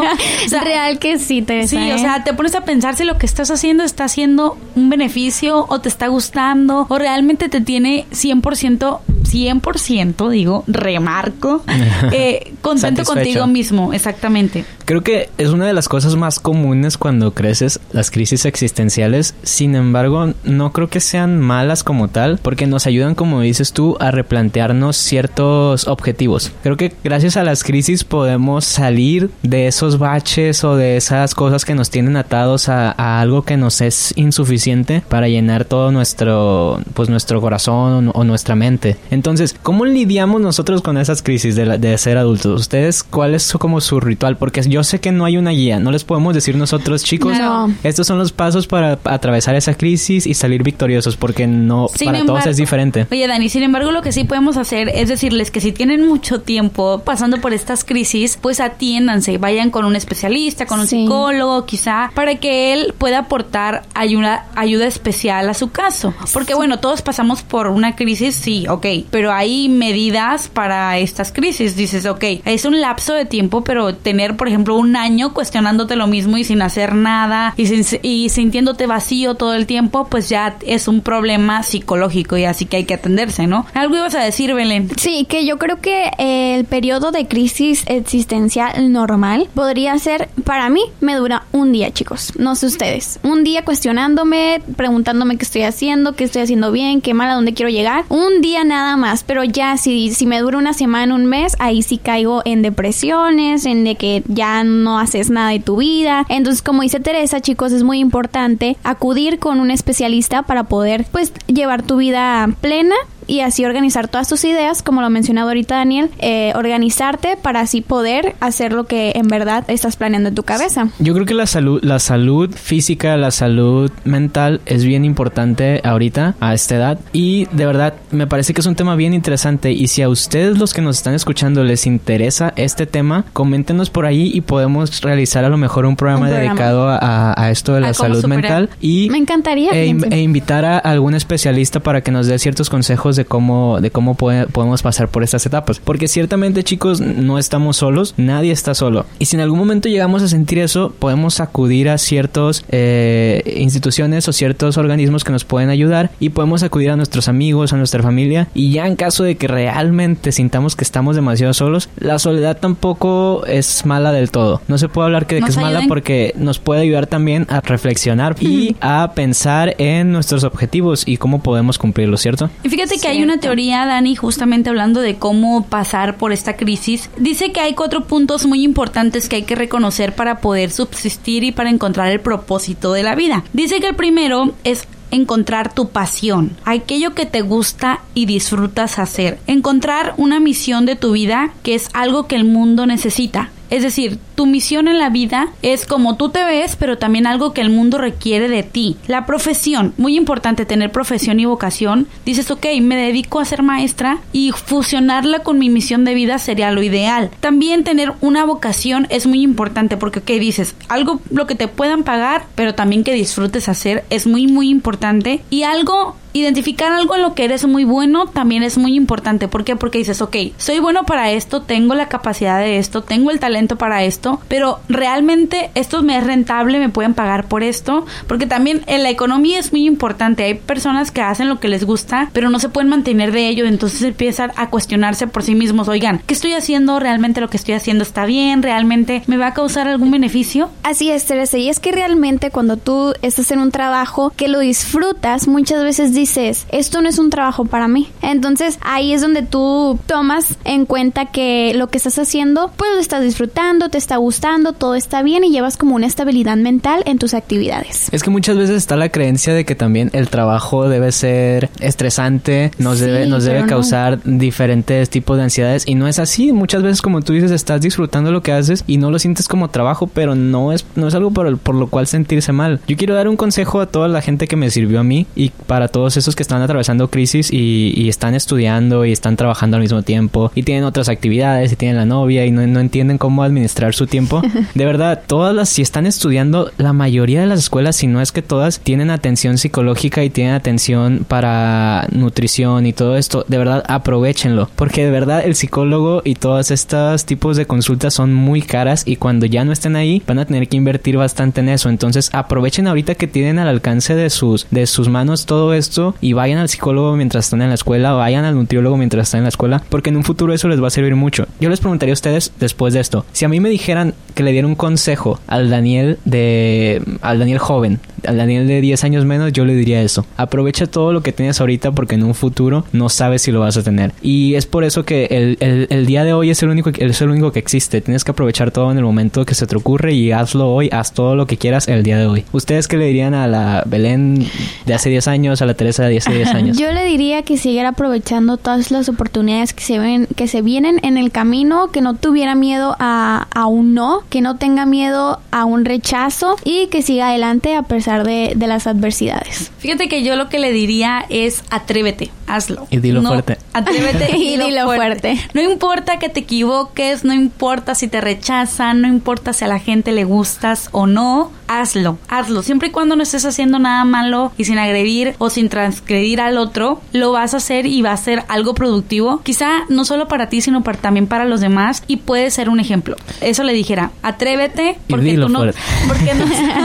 O 0.45 0.49
sea, 0.49 0.63
Real 0.63 0.99
que 0.99 1.19
sí, 1.19 1.43
Teresa. 1.43 1.77
Sí, 1.77 1.77
¿eh? 1.77 1.95
o 1.95 1.99
sea, 1.99 2.25
te 2.25 2.35
pones 2.35 2.55
a 2.55 2.63
pensar 2.63 2.97
si 2.97 3.05
lo 3.05 3.19
que 3.19 3.27
estás 3.27 3.51
haciendo 3.51 3.85
está 3.85 4.05
haciendo 4.05 4.59
un 4.75 4.91
beneficio 4.91 5.67
o 5.69 5.81
te 5.81 5.89
está 5.89 6.09
gustando 6.09 6.87
o 6.89 6.99
realmente 6.99 7.49
te 7.49 7.61
tiene 7.61 8.07
100% 8.11 9.01
100%, 9.33 10.29
digo, 10.29 10.65
remarco, 10.67 11.63
eh, 12.13 12.53
contento 12.61 13.05
contigo 13.05 13.47
mismo, 13.47 13.93
exactamente. 13.93 14.65
Creo 14.85 15.03
que 15.03 15.31
es 15.39 15.49
una 15.51 15.67
de 15.67 15.73
las 15.73 15.89
cosas 15.89 16.17
más 16.17 16.41
comunes 16.41 16.97
cuando 16.99 17.33
creces, 17.33 17.81
las 17.93 18.11
crisis 18.11 18.45
existenciales. 18.45 19.35
Sin 19.43 19.75
embargo, 19.75 20.33
no 20.45 20.73
creo 20.73 20.89
que 20.89 21.01
sean 21.01 21.41
malas 21.41 21.85
como 21.85 22.09
tal, 22.09 22.39
porque 22.43 22.67
nos 22.67 22.87
ayudan, 22.87 23.15
como 23.15 23.41
dices 23.41 23.73
tú, 23.73 23.97
a 24.01 24.11
replantearnos 24.11 24.97
ciertos 24.97 25.87
objetivos. 25.89 26.53
Creo 26.63 26.77
que 26.77 26.93
gracias 27.05 27.37
a 27.37 27.45
las 27.45 27.65
crisis 27.65 28.05
podemos 28.05 28.65
salir 28.65 29.31
de 29.43 29.67
esos 29.67 29.99
baches 29.99 30.65
o 30.65 30.77
de 30.77 30.97
esas 30.97 31.35
cosas 31.35 31.65
que 31.65 31.75
nos 31.75 31.91
tienen 31.91 32.17
atados 32.17 32.69
a, 32.69 32.91
a 32.97 33.21
algo 33.21 33.43
que 33.43 33.57
nos 33.57 33.81
es 33.81 34.13
insuficiente 34.17 35.03
para 35.09 35.29
llenar 35.29 35.65
todo 35.65 35.91
nuestro, 35.93 36.81
pues 36.95 37.09
nuestro 37.09 37.41
corazón 37.41 38.11
o, 38.15 38.25
nuestra 38.25 38.55
mente. 38.57 38.97
Entonces, 39.11 39.57
¿cómo 39.63 39.85
lidiamos 39.85 40.41
nosotros 40.41 40.83
con 40.83 40.97
esas 40.97 41.23
crisis 41.23 41.55
de, 41.57 41.67
la- 41.67 41.79
de 41.79 41.97
ser 41.99 42.17
adultos? 42.19 42.61
¿Ustedes 42.61 43.03
cuál 43.03 43.35
es 43.35 43.53
como 43.53 43.81
su 43.81 44.01
ritual? 44.01 44.37
Porque 44.37 44.61
yo 44.73 44.83
sé 44.85 45.01
que 45.01 45.13
no 45.13 45.25
hay 45.25 45.37
una 45.37 45.51
guía, 45.51 45.79
no 45.79 45.91
les 45.91 46.05
podemos 46.05 46.35
decir 46.35 46.57
nosotros, 46.57 47.05
chicos, 47.05 47.39
No. 47.39 47.73
estos 47.83 48.07
son 48.07 48.19
los 48.19 48.33
pasos 48.33 48.67
para 48.67 48.99
atravesar 49.05 49.55
esa 49.55 49.75
crisis 49.75 50.27
y 50.27 50.35
salir 50.35 50.63
victoriosos, 50.63 51.17
porque 51.17 51.47
no, 51.47 51.89
Sin 51.95 52.07
para 52.07 52.25
todos 52.25 52.47
es 52.47 52.57
diferente. 52.57 53.07
Oye, 53.11 53.27
Dani, 53.29 53.49
sin 53.49 53.63
embargo, 53.63 53.91
lo 53.93 54.03
que 54.03 54.13
sí 54.13 54.25
podemos 54.25 54.57
hacer 54.57 54.89
es 54.89 55.09
decirles 55.09 55.51
que 55.51 55.61
si 55.61 55.73
tienen 55.73 56.07
mucho 56.07 56.41
tiempo 56.41 57.03
pasando 57.05 57.41
por 57.41 57.53
estas 57.53 57.85
crisis, 57.85 58.39
pues 58.41 58.59
atiéndanse, 58.61 59.39
vayan 59.39 59.71
con 59.71 59.85
un 59.85 59.95
especialista, 59.97 60.67
con 60.67 60.81
un 60.81 60.87
Sí. 60.87 61.03
psicólogo, 61.03 61.67
quizá, 61.67 62.11
para 62.15 62.37
que 62.37 62.73
él 62.73 62.95
pueda 62.97 63.19
aportar 63.19 63.83
ayuda, 63.95 64.47
ayuda 64.57 64.87
especial 64.87 65.49
a 65.49 65.55
su 65.55 65.71
caso. 65.71 66.15
Porque, 66.33 66.55
bueno, 66.55 66.79
todos 66.79 67.03
pasamos 67.03 67.43
por 67.43 67.67
una 67.69 67.95
crisis, 67.97 68.35
sí, 68.35 68.67
ok, 68.69 68.87
pero 69.11 69.33
hay 69.33 69.69
medidas 69.69 70.49
para 70.49 70.99
estas 70.99 71.33
crisis. 71.33 71.77
Dices, 71.77 72.07
ok, 72.07 72.25
es 72.45 72.65
un 72.65 72.81
lapso 72.81 73.13
de 73.15 73.25
tiempo, 73.25 73.63
pero 73.65 73.95
tener, 73.95 74.37
por 74.37 74.49
ejemplo, 74.49 74.62
un 74.71 74.97
año 74.97 75.33
cuestionándote 75.35 75.97
lo 75.97 76.07
mismo 76.07 76.37
y 76.39 76.45
sin 76.45 76.63
hacer 76.63 76.95
nada 76.95 77.55
y, 77.57 77.67
sin- 77.67 78.01
y 78.03 78.29
sintiéndote 78.29 78.87
vacío 78.87 79.35
todo 79.35 79.55
el 79.55 79.67
tiempo, 79.67 80.07
pues 80.09 80.29
ya 80.29 80.57
es 80.67 80.89
un 80.89 81.01
problema 81.01 81.63
psicológico 81.63 82.37
y 82.37 82.45
así 82.45 82.65
que 82.67 82.79
hay 82.79 82.85
que 82.85 82.95
atenderse, 82.95 83.47
¿no? 83.47 83.67
Algo 83.75 83.97
ibas 83.97 84.15
a 84.15 84.21
decir, 84.21 84.55
Belén. 84.55 84.89
Sí, 84.97 85.27
que 85.29 85.45
yo 85.47 85.59
creo 85.59 85.81
que 85.81 86.11
el 86.19 86.65
periodo 86.65 87.11
de 87.11 87.27
crisis 87.27 87.85
existencial 87.87 88.93
normal 88.93 89.49
podría 89.55 89.99
ser, 89.99 90.29
para 90.45 90.69
mí, 90.69 90.81
me 91.01 91.15
dura 91.15 91.45
un 91.53 91.73
día, 91.73 91.91
chicos. 91.93 92.33
No 92.39 92.55
sé 92.55 92.67
ustedes. 92.67 93.19
Un 93.23 93.45
día 93.45 93.65
cuestionándome, 93.65 94.61
preguntándome 94.77 95.37
qué 95.37 95.45
estoy 95.45 95.63
haciendo, 95.63 96.15
qué 96.15 96.25
estoy 96.25 96.43
haciendo 96.43 96.73
bien, 96.73 97.01
qué 97.01 97.15
mal, 97.15 97.31
a 97.31 97.35
dónde 97.35 97.55
quiero 97.55 97.71
llegar. 97.71 98.05
Un 98.09 98.41
día 98.41 98.65
nada 98.65 98.97
más, 98.97 99.25
pero 99.25 99.45
ya 99.45 99.77
si, 99.77 100.13
si 100.13 100.27
me 100.27 100.41
dura 100.41 100.59
una 100.59 100.73
semana, 100.75 101.15
un 101.15 101.27
mes, 101.27 101.57
ahí 101.59 101.83
sí 101.83 101.99
caigo 101.99 102.43
en 102.45 102.63
depresiones, 102.63 103.65
en 103.67 103.85
de 103.85 103.95
que 103.95 104.23
ya 104.29 104.52
no 104.65 104.99
haces 104.99 105.31
nada 105.31 105.51
de 105.51 105.61
tu 105.61 105.77
vida. 105.77 106.27
Entonces, 106.29 106.63
como 106.63 106.83
dice 106.83 107.01
Teresa, 107.01 107.41
chicos, 107.41 107.73
es 107.73 107.83
muy 107.83 107.99
importante 107.99 108.77
acudir 108.85 109.39
con 109.39 109.61
un 109.61 109.71
especialista 109.71 110.43
para 110.43 110.65
poder, 110.65 111.07
pues, 111.11 111.33
llevar 111.47 111.83
tu 111.83 111.97
vida 111.97 112.49
plena 112.61 112.95
y 113.33 113.41
así 113.41 113.65
organizar 113.65 114.09
todas 114.09 114.29
tus 114.29 114.45
ideas, 114.45 114.83
como 114.83 115.01
lo 115.01 115.07
ha 115.07 115.11
mencionado 115.11 115.49
ahorita 115.49 115.77
Daniel, 115.77 116.11
eh, 116.19 116.53
organizarte 116.55 117.39
para 117.41 117.61
así 117.61 117.81
poder 117.81 118.35
hacer 118.41 118.73
lo 118.75 118.85
que 118.85 119.13
en 119.15 119.27
verdad 119.29 119.65
estás 119.69 119.97
planeando 119.97 120.29
en 120.29 120.35
tu 120.35 120.43
cabeza. 120.43 120.89
Yo 120.99 121.15
creo 121.15 121.25
que 121.25 121.33
la 121.33 121.47
salud, 121.47 121.81
la 121.83 121.99
salud 121.99 122.51
física, 122.55 123.17
la 123.17 123.31
salud 123.31 123.91
mental 124.05 124.61
es 124.67 124.85
bien 124.85 125.07
importante 125.07 125.81
ahorita, 125.83 126.35
a 126.41 126.53
esta 126.53 126.75
edad. 126.77 126.99
Y 127.15 127.47
de 127.53 127.65
verdad, 127.65 127.95
me 128.11 128.27
parece 128.27 128.53
que 128.53 128.61
es 128.61 128.67
un 128.67 128.75
tema 128.75 128.97
bien 128.97 129.15
interesante. 129.15 129.73
Y 129.73 129.87
si 129.89 130.03
a 130.03 130.11
ustedes, 130.11 130.59
los 130.59 130.75
que 130.75 130.83
nos 130.83 130.99
están 130.99 131.15
escuchando, 131.15 131.65
les 131.65 131.87
interesa 131.87 132.53
este 132.57 132.85
tema, 132.87 133.25
coméntenos 133.33 133.89
por 133.89 134.05
ahí 134.05 134.31
y 134.35 134.43
podemos 134.43 135.01
realizar 135.01 135.45
a 135.45 135.49
lo 135.49 135.57
mejor 135.57 135.87
un 135.87 135.97
programa, 135.97 136.27
Un 136.27 136.29
programa. 136.33 136.51
dedicado 136.55 136.89
a, 136.91 137.33
a 137.41 137.51
esto 137.51 137.73
de 137.73 137.81
la 137.81 137.89
A 137.89 137.95
cómo 137.95 138.09
salud 138.09 138.21
superar. 138.21 138.43
mental. 138.43 138.71
Y 138.83 139.09
Me 139.11 139.17
encantaría. 139.19 139.71
e, 139.73 139.97
e 140.11 140.21
invitar 140.21 140.67
a 140.67 140.77
algún 140.79 141.15
especialista 141.15 141.81
para 141.81 142.03
que 142.03 142.11
nos 142.11 142.27
dé 142.27 142.39
ciertos 142.39 142.69
consejos 142.69 143.17
de 143.17 143.22
cómo 143.25 143.81
de 143.81 143.91
cómo 143.91 144.15
puede- 144.15 144.47
podemos 144.47 144.83
pasar 144.83 145.09
por 145.09 145.23
estas 145.23 145.45
etapas. 145.47 145.79
Porque 145.81 146.09
ciertamente 146.09 146.63
chicos 146.65 147.01
no 147.01 147.39
estamos 147.39 147.77
solos 147.77 148.15
nadie 148.17 148.53
está 148.53 148.75
solo. 148.75 149.07
Y 149.19 149.27
si 149.27 149.37
en 149.37 149.43
algún 149.43 149.59
momento 149.59 149.89
llegamos 149.89 150.23
a 150.23 150.29
sentir 150.29 150.59
eso 150.59 150.93
podemos 150.99 151.41
acudir 151.41 151.89
a 151.89 151.99
ciertos 151.99 152.65
eh, 152.71 153.57
instituciones 153.59 154.29
o 154.29 154.33
ciertos 154.33 154.77
organismos 154.77 155.25
que 155.25 155.33
nos 155.33 155.45
pueden 155.45 155.71
ayudar 155.71 156.11
y 156.21 156.31
podemos 156.31 156.63
acudir 156.63 156.91
a 156.91 156.97
nuestros 156.97 157.29
amigos 157.29 157.73
a 157.73 157.77
nuestra 157.77 158.03
familia. 158.03 158.49
Y 158.55 158.73
ya 158.73 158.87
en 158.87 158.97
caso 158.97 159.25
de 159.25 159.37
que 159.37 159.49
realmente 159.49 160.33
sintamos 160.33 160.77
que 160.77 160.85
estamos 160.85 161.17
demasiado 161.17 161.53
solos 161.55 161.89
la 161.99 162.19
soledad 162.19 162.59
tampoco 162.59 163.45
es 163.47 163.87
mala 163.87 164.13
del 164.13 164.31
todo. 164.31 164.61
No 164.69 164.79
se 164.79 164.89
puede 164.89 165.07
hablar 165.07 165.27
que, 165.27 165.37
de 165.37 165.43
que 165.43 165.51
es 165.51 165.57
mala 165.57 165.83
porque 165.89 166.33
nos 166.37 166.59
puede 166.59 166.83
ayudar 166.83 167.07
también 167.07 167.47
a 167.49 167.61
reflexionar 167.61 168.37
y 168.41 168.77
a 168.81 169.13
pensar 169.15 169.75
en 169.79 170.13
nuestros 170.13 170.45
objetivos 170.45 171.05
y 171.07 171.17
cómo 171.17 171.43
podemos 171.43 171.79
cumplirlos, 171.79 172.21
¿cierto? 172.21 172.51
Y 172.63 172.69
fíjate 172.69 172.97
que 172.99 173.09
hay 173.13 173.23
una 173.23 173.39
teoría, 173.39 173.85
Dani, 173.85 174.17
justamente 174.17 174.71
hablando 174.71 175.01
de 175.01 175.17
cómo 175.17 175.65
pasar 175.67 176.17
por 176.17 176.33
esta 176.33 176.57
crisis. 176.57 177.11
Dice 177.19 177.53
que 177.53 177.61
hay 177.61 177.75
cuatro 177.75 178.05
puntos 178.05 178.47
muy 178.47 178.65
importantes 178.65 179.29
que 179.29 179.37
hay 179.37 179.43
que 179.43 179.55
reconocer 179.55 180.15
para 180.15 180.41
poder 180.41 180.71
subsistir 180.71 181.45
y 181.45 181.53
para 181.53 181.71
encontrar 181.71 182.11
el 182.11 182.21
propósito 182.21 182.93
de 182.93 183.03
la 183.03 183.15
vida. 183.15 183.45
Dice 183.53 183.81
que 183.81 183.89
el 183.89 183.97
primero 183.97 184.55
es 184.65 184.89
encontrar 185.11 185.75
tu 185.75 185.91
pasión, 185.91 186.57
aquello 186.65 187.15
que 187.15 187.27
te 187.27 187.43
gusta 187.43 188.01
y 188.15 188.25
disfrutas 188.25 188.99
hacer. 188.99 189.39
Encontrar 189.47 190.15
una 190.17 190.41
misión 190.41 190.87
de 190.87 190.97
tu 190.97 191.13
vida 191.13 191.53
que 191.63 191.75
es 191.75 191.91
algo 191.93 192.27
que 192.27 192.37
el 192.37 192.45
mundo 192.45 192.87
necesita. 192.87 193.51
Es 193.69 193.83
decir, 193.83 194.19
tu 194.43 194.47
misión 194.47 194.89
en 194.89 194.99
la 194.99 195.09
vida 195.09 195.51
es 195.63 195.87
como 195.87 196.17
tú 196.17 196.31
te 196.31 196.43
ves, 196.43 196.75
pero 196.75 196.99
también 196.99 197.29
algo 197.29 197.53
que 197.53 197.61
el 197.61 197.71
mundo 197.71 197.97
requiere 197.97 198.49
de 198.49 198.65
ti. 198.65 198.97
La 199.07 199.25
profesión, 199.25 199.95
muy 199.99 200.17
importante 200.17 200.67
tener 200.67 200.91
profesión 200.91 201.39
y 201.39 201.45
vocación. 201.45 202.09
Dices, 202.25 202.51
ok, 202.51 202.67
me 202.81 202.97
dedico 202.97 203.39
a 203.39 203.45
ser 203.45 203.63
maestra 203.63 204.19
y 204.33 204.51
fusionarla 204.51 205.45
con 205.45 205.61
mi 205.61 205.71
misión 205.71 206.05
de 206.05 206.15
vida 206.15 206.41
sería 206.41 206.73
lo 206.73 206.83
ideal. 206.83 207.31
También 207.39 207.85
tener 207.85 208.15
una 208.21 208.45
vocación 208.45 209.07
es 209.11 209.29
muy 209.29 209.43
importante 209.43 209.97
porque, 209.97 210.19
ok, 210.19 210.41
dices, 210.41 210.75
algo 210.89 211.21
lo 211.31 211.47
que 211.47 211.55
te 211.55 211.69
puedan 211.69 212.03
pagar, 212.03 212.47
pero 212.57 212.75
también 212.75 213.05
que 213.05 213.15
disfrutes 213.15 213.69
hacer 213.69 214.03
es 214.11 214.27
muy, 214.27 214.49
muy 214.49 214.71
importante. 214.71 215.41
Y 215.51 215.63
algo 215.63 216.17
identificar 216.33 216.93
algo 216.93 217.15
en 217.15 217.23
lo 217.23 217.35
que 217.35 217.45
eres 217.45 217.67
muy 217.67 217.85
bueno 217.85 218.27
también 218.27 218.63
es 218.63 218.79
muy 218.79 218.97
importante. 218.97 219.49
¿Por 219.49 219.65
qué? 219.65 219.77
Porque 219.77 219.99
dices, 219.99 220.23
ok, 220.23 220.37
soy 220.57 220.79
bueno 220.79 221.05
para 221.05 221.31
esto, 221.31 221.63
tengo 221.63 221.95
la 221.95 222.09
capacidad 222.09 222.59
de 222.59 222.79
esto, 222.79 223.03
tengo 223.03 223.31
el 223.31 223.41
talento 223.41 223.77
para 223.77 224.05
esto, 224.05 224.32
pero 224.49 224.81
realmente 224.89 225.71
esto 225.75 226.03
me 226.03 226.17
es 226.17 226.25
rentable, 226.25 226.79
me 226.79 226.89
pueden 226.89 227.15
pagar 227.15 227.47
por 227.47 227.63
esto. 227.63 228.07
Porque 228.27 228.47
también 228.47 228.83
en 228.87 229.03
la 229.03 229.11
economía 229.11 229.59
es 229.59 229.73
muy 229.73 229.87
importante. 229.87 230.45
Hay 230.45 230.55
personas 230.55 231.11
que 231.11 231.21
hacen 231.21 231.49
lo 231.49 231.61
que 231.61 231.69
les 231.69 231.85
gusta, 231.85 232.31
pero 232.33 232.51
no 232.51 232.59
se 232.59 232.69
pueden 232.69 232.91
mantener 232.91 233.33
de 233.33 233.49
ello. 233.49 233.67
Entonces 233.67 234.03
empiezan 234.03 234.53
a 234.57 234.71
cuestionarse 234.71 235.27
por 235.27 235.43
sí 235.43 235.55
mismos. 235.55 235.89
Oigan, 235.89 236.23
¿qué 236.27 236.35
estoy 236.35 236.53
haciendo? 236.53 237.01
¿Realmente 237.01 237.41
lo 237.41 237.49
que 237.49 237.57
estoy 237.57 237.75
haciendo 237.75 238.03
está 238.03 238.25
bien? 238.27 238.63
¿Realmente 238.63 239.23
me 239.27 239.37
va 239.37 239.49
a 239.49 239.55
causar 239.55 239.89
algún 239.89 240.11
beneficio? 240.11 240.71
Así 240.83 241.11
es, 241.11 241.27
Teresa. 241.27 241.59
Y 241.59 241.69
es 241.69 241.81
que 241.81 241.93
realmente 241.93 242.51
cuando 242.51 242.77
tú 242.77 243.15
estás 243.23 243.51
en 243.51 243.59
un 243.59 243.71
trabajo 243.71 244.33
que 244.37 244.49
lo 244.49 244.61
disfrutas, 244.61 245.49
muchas 245.49 245.83
veces 245.83 246.15
dices, 246.15 246.67
esto 246.71 247.01
no 247.01 247.09
es 247.09 247.19
un 247.19 247.31
trabajo 247.31 247.65
para 247.65 247.89
mí. 247.89 248.11
Entonces 248.23 248.79
ahí 248.83 249.13
es 249.13 249.21
donde 249.21 249.43
tú 249.43 249.99
tomas 250.07 250.57
en 250.65 250.87
cuenta 250.87 251.27
que 251.27 251.73
lo 251.75 251.89
que 251.89 251.99
estás 251.99 252.19
haciendo, 252.19 252.73
pues 252.77 252.91
lo 252.95 253.01
estás 253.01 253.23
disfrutando, 253.23 253.89
te 253.89 253.99
está 254.13 254.19
gustando, 254.19 254.75
todo 254.75 254.95
está 254.95 255.23
bien 255.23 255.43
y 255.43 255.51
llevas 255.51 255.79
como 255.79 255.95
una 255.95 256.07
estabilidad 256.07 256.59
mental 256.59 257.03
en 257.07 257.17
tus 257.19 257.33
actividades. 257.33 258.09
Es 258.13 258.23
que 258.23 258.29
muchas 258.29 258.59
veces 258.59 258.77
está 258.77 258.95
la 258.95 259.09
creencia 259.09 259.55
de 259.55 259.65
que 259.65 259.75
también 259.75 260.11
el 260.13 260.29
trabajo 260.29 260.87
debe 260.87 261.13
ser 261.13 261.71
estresante, 261.81 262.73
nos 262.79 262.99
Sí, 262.99 263.07
debe, 263.07 263.27
nos 263.27 263.45
debe 263.45 263.61
no. 263.63 263.67
causar 263.69 264.19
diferentes 264.23 265.09
tipos 265.09 265.39
de 265.39 265.45
ansiedades 265.45 265.85
y 265.89 265.95
no 265.95 266.09
es 266.09 266.19
así. 266.19 266.53
Muchas 266.53 266.83
veces, 266.83 267.01
como 267.01 267.23
tú 267.23 267.33
dices, 267.33 267.51
estás 267.53 267.81
disfrutando 267.81 268.31
lo 268.33 268.43
que 268.43 268.53
haces 268.53 268.85
y 268.87 268.99
no 268.99 269.11
lo 269.11 269.19
sientes 269.19 269.49
como 269.49 269.69
trabajo, 269.71 270.09
pero 270.09 270.35
no 270.35 270.73
es, 270.75 270.85
no 270.95 271.09
es 271.09 271.15
algo 271.15 271.31
por, 271.31 271.47
el- 271.47 271.57
por 271.57 271.75
lo 271.75 271.87
cual 271.87 272.07
sentirse 272.07 272.53
mal. 272.53 272.81
Yo 272.87 272.99
quiero 272.99 273.15
dar 273.15 273.29
un 273.29 273.37
consejo 273.37 273.81
a 273.81 273.87
toda 273.87 274.09
la 274.09 274.21
gente 274.21 274.47
que 274.47 274.57
me 274.57 274.71
sirvió 274.71 275.01
a 275.01 275.05
mí 275.05 275.27
y 275.35 275.51
para 275.67 275.89
todos 275.89 276.19
esos 276.19 276.37
que 276.37 276.43
están 276.43 276.61
atravesando 276.61 277.09
crisis 277.09 277.51
y, 277.51 277.95
y 277.97 278.11
están 278.11 278.35
estudiando 278.35 279.07
y 279.07 279.13
están 279.13 279.37
trabajando 279.37 279.79
al 279.79 279.83
mismo 279.83 280.03
tiempo 280.03 280.53
y 280.55 280.65
tienen 280.65 280.85
otras 280.85 281.09
actividades 281.09 281.73
y 281.73 281.77
tienen 281.77 281.97
la 281.97 282.05
novia 282.05 282.45
y 282.45 282.51
no, 282.51 282.67
no 282.67 282.81
entienden 282.81 283.17
cómo 283.17 283.43
administrar 283.43 283.95
su 283.95 284.02
tiempo. 284.07 284.43
De 284.75 284.85
verdad, 284.85 285.23
todas 285.27 285.55
las, 285.55 285.69
si 285.69 285.83
están 285.83 286.07
estudiando, 286.07 286.71
la 286.79 286.93
mayoría 286.93 287.41
de 287.41 287.47
las 287.47 287.59
escuelas, 287.59 287.97
si 287.97 288.07
no 288.07 288.21
es 288.21 288.33
que 288.33 288.43
todas, 288.43 288.81
tienen 288.81 289.11
atención 289.11 289.59
psicológica 289.59 290.25
y 290.25 290.31
tienen 290.31 290.55
atención 290.55 291.25
para 291.27 292.07
nutrición 292.13 292.87
y 292.87 292.93
todo 292.93 293.17
esto. 293.17 293.45
De 293.49 293.59
verdad, 293.59 293.85
aprovechenlo. 293.89 294.69
Porque 294.77 295.05
de 295.05 295.11
verdad 295.11 295.43
el 295.45 295.55
psicólogo 295.55 296.23
y 296.25 296.35
todos 296.35 296.71
estos 296.71 297.25
tipos 297.25 297.57
de 297.57 297.67
consultas 297.67 298.15
son 298.15 298.35
muy 298.35 298.63
caras 298.63 299.03
y 299.07 299.17
cuando 299.17 299.47
ya 299.47 299.65
no 299.65 299.73
estén 299.73 299.97
ahí 299.97 300.23
van 300.27 300.39
a 300.39 300.45
tener 300.45 300.69
que 300.69 300.77
invertir 300.77 301.17
bastante 301.17 301.61
en 301.61 301.69
eso. 301.69 301.89
Entonces 301.89 302.31
aprovechen 302.33 302.87
ahorita 302.87 303.15
que 303.15 303.27
tienen 303.27 303.59
al 303.59 303.69
alcance 303.69 304.15
de 304.15 304.31
sus, 304.31 304.67
de 304.71 304.87
sus 304.87 305.09
manos 305.09 305.47
todo 305.47 305.75
esto 305.75 306.15
y 306.21 306.33
vayan 306.33 306.59
al 306.59 306.69
psicólogo 306.69 307.17
mientras 307.17 307.47
están 307.47 307.63
en 307.63 307.69
la 307.69 307.75
escuela, 307.75 308.13
vayan 308.13 308.45
al 308.45 308.55
nutriólogo 308.55 308.97
mientras 308.97 309.29
están 309.29 309.39
en 309.39 309.45
la 309.45 309.49
escuela, 309.51 309.83
porque 309.89 310.11
en 310.11 310.17
un 310.17 310.25
futuro 310.25 310.53
eso 310.53 310.69
les 310.69 310.83
va 310.83 310.89
a 310.89 310.91
servir 310.91 311.17
mucho. 311.17 311.47
Yo 311.61 311.71
les 311.71 311.81
preguntaría 311.81 312.13
a 312.13 312.15
ustedes 312.15 312.53
después 312.59 312.95
de 312.95 313.01
esto, 313.01 313.25
si 313.33 313.45
a 313.45 313.49
mí 313.49 313.61
me 313.61 313.71
dijeran 313.93 314.15
que 314.35 314.43
le 314.43 314.53
diera 314.53 314.67
un 314.67 314.75
consejo 314.75 315.39
al 315.47 315.69
Daniel 315.69 316.19
de 316.25 317.03
al 317.21 317.39
Daniel 317.39 317.59
joven, 317.59 318.01
al 318.27 318.39
Daniel 318.39 318.67
de 318.67 318.81
10 318.81 319.05
años 319.05 319.25
menos, 319.27 319.53
yo 319.53 319.67
le 319.67 319.75
diría 319.75 320.01
eso. 320.01 320.25
Aprovecha 320.39 320.87
todo 320.87 321.13
lo 321.13 321.23
que 321.23 321.33
tienes 321.33 321.61
ahorita 321.61 321.93
porque 321.93 322.15
en 322.15 322.23
un 322.23 322.35
futuro 322.35 322.87
no 322.93 323.11
sabes 323.11 323.43
si 323.43 323.53
lo 323.53 323.61
vas 323.61 323.77
a 323.77 323.83
tener. 323.83 324.13
Y 324.23 324.55
es 324.55 324.65
por 324.65 324.85
eso 324.85 325.05
que 325.05 325.27
el, 325.31 325.59
el- 325.61 325.87
el 325.91 326.07
día 326.07 326.25
de 326.25 326.33
hoy 326.33 326.49
es 326.49 326.63
el 326.63 326.71
único 326.71 326.91
es 326.97 327.21
el 327.21 327.29
único 327.31 327.53
que 327.53 327.59
existe. 327.59 328.01
Tienes 328.01 328.25
que 328.25 328.31
aprovechar 328.31 328.71
todo 328.71 328.91
en 328.91 328.97
el 328.97 329.05
momento 329.05 329.45
que 329.45 329.55
se 329.55 329.67
te 329.67 329.77
ocurre 329.77 330.15
y 330.15 330.33
hazlo 330.33 330.73
hoy, 330.73 330.89
haz 330.93 331.13
todo 331.13 331.37
lo 331.37 331.47
que 331.47 331.59
quieras 331.59 331.89
el 331.89 332.03
día 332.03 332.17
de 332.17 332.25
hoy. 332.27 332.45
¿Ustedes 332.53 332.89
qué 332.89 332.97
le 332.97 333.07
dirían 333.07 333.35
a 333.35 333.47
la 333.47 333.83
Belén 333.87 334.47
de 334.87 334.95
hace 334.95 335.11
10 335.11 335.29
años, 335.29 335.61
a 335.61 335.67
la 335.67 335.75
Teresa 335.75 336.05
de 336.05 336.17
hace 336.17 336.33
10 336.33 336.49
años? 336.55 336.79
Yo 336.79 336.91
le 336.93 337.05
diría 337.05 337.43
que 337.43 337.59
siguiera 337.59 337.91
aprovechando 337.91 338.57
todas 338.57 338.91
las 338.91 339.11
oportunidades 339.11 339.75
que 339.75 339.83
se 339.85 339.99
ven, 339.99 340.27
que 340.37 340.49
se 340.49 340.63
vienen 340.63 341.01
en 341.03 341.19
el 341.19 341.31
camino, 341.33 341.89
que 341.93 342.01
no 342.01 342.15
tuviera 342.15 342.55
miedo 342.55 342.97
a, 342.99 343.47
a 343.53 343.67
un 343.67 343.82
no, 343.83 344.23
que 344.31 344.41
no 344.41 344.57
tenga 344.57 344.87
miedo 344.87 345.41
a 345.51 345.65
un 345.65 345.85
rechazo 345.85 346.57
y 346.65 346.87
que 346.89 347.03
siga 347.03 347.29
adelante 347.29 347.75
a 347.77 347.83
pesar 347.83 348.25
de, 348.25 348.53
de 348.57 348.67
las 348.67 348.87
adversidades. 348.87 349.71
Fíjate 349.79 350.09
que 350.09 350.23
yo 350.23 350.37
lo 350.37 350.49
que 350.49 350.59
le 350.59 350.73
diría 350.73 351.25
es 351.29 351.65
atrévete, 351.71 352.31
hazlo. 352.47 352.87
Y 352.91 352.99
dilo 352.99 353.21
No, 353.23 353.31
fuerte. 353.31 353.59
Atrévete 353.73 354.37
Y 354.37 354.57
dilo 354.57 354.85
fuerte. 354.87 355.39
No 355.55 355.61
importa 355.63 356.19
que 356.19 356.29
te 356.29 356.41
equivoques, 356.41 357.25
no 357.25 357.33
importa 357.35 357.95
si 357.95 358.09
te 358.09 358.21
rechazan, 358.21 359.01
no 359.03 359.09
importa 359.09 359.53
si 359.53 359.65
a 359.65 359.69
la 359.69 359.79
gente 359.79 360.13
le 360.13 360.25
gustas 360.25 360.89
o 360.93 361.07
no, 361.07 361.51
hazlo, 361.69 362.19
hazlo. 362.29 362.63
Siempre 362.63 362.89
y 362.89 362.91
cuando 362.91 363.17
no 363.17 363.23
estés 363.23 363.45
haciendo 363.45 363.79
nada 363.79 364.05
malo 364.05 364.53
y 364.59 364.65
sin 364.65 364.79
agredir 364.79 365.35
o 365.39 365.51
sin 365.51 365.69
transgredir 365.69 366.41
al 366.41 366.59
otro, 366.59 367.01
lo 367.13 367.33
vas 367.33 367.55
a 367.55 367.59
hacer 367.59 367.87
y 367.87 368.03
va 368.03 368.13
a 368.13 368.17
ser 368.17 368.45
algo 368.49 368.75
productivo. 368.75 369.41
Quizá 369.43 369.81
no 369.89 370.05
solo 370.05 370.29
para 370.29 370.49
ti, 370.49 370.61
sino 370.61 370.83
para- 370.83 370.99
también 370.99 371.27
para 371.27 371.45
los 371.45 371.61
demás 371.61 372.03
y 372.07 372.17
puede 372.19 372.51
ser 372.51 372.69
un 372.69 372.79
ejemplo. 372.81 373.17
Eso 373.41 373.63
le 373.65 373.72
dijera, 373.73 374.11
atrévete 374.23 374.97
porque 375.09 375.35
tú 375.35 375.49
no, 375.49 375.61
fuerte. 375.61 375.81
porque 376.09 376.35
no, 376.35 376.45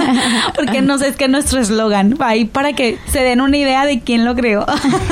porque 0.55 0.81
no 0.81 0.97
sé, 0.97 1.09
es 1.09 1.15
que 1.15 1.27
nuestro 1.27 1.59
eslogan, 1.59 2.15
ahí 2.19 2.45
para 2.45 2.73
que 2.73 2.97
se 3.11 3.19
den 3.19 3.41
una 3.41 3.57
idea 3.57 3.85
de 3.85 3.99
quién 4.01 4.25
lo 4.25 4.35
creó. 4.35 4.65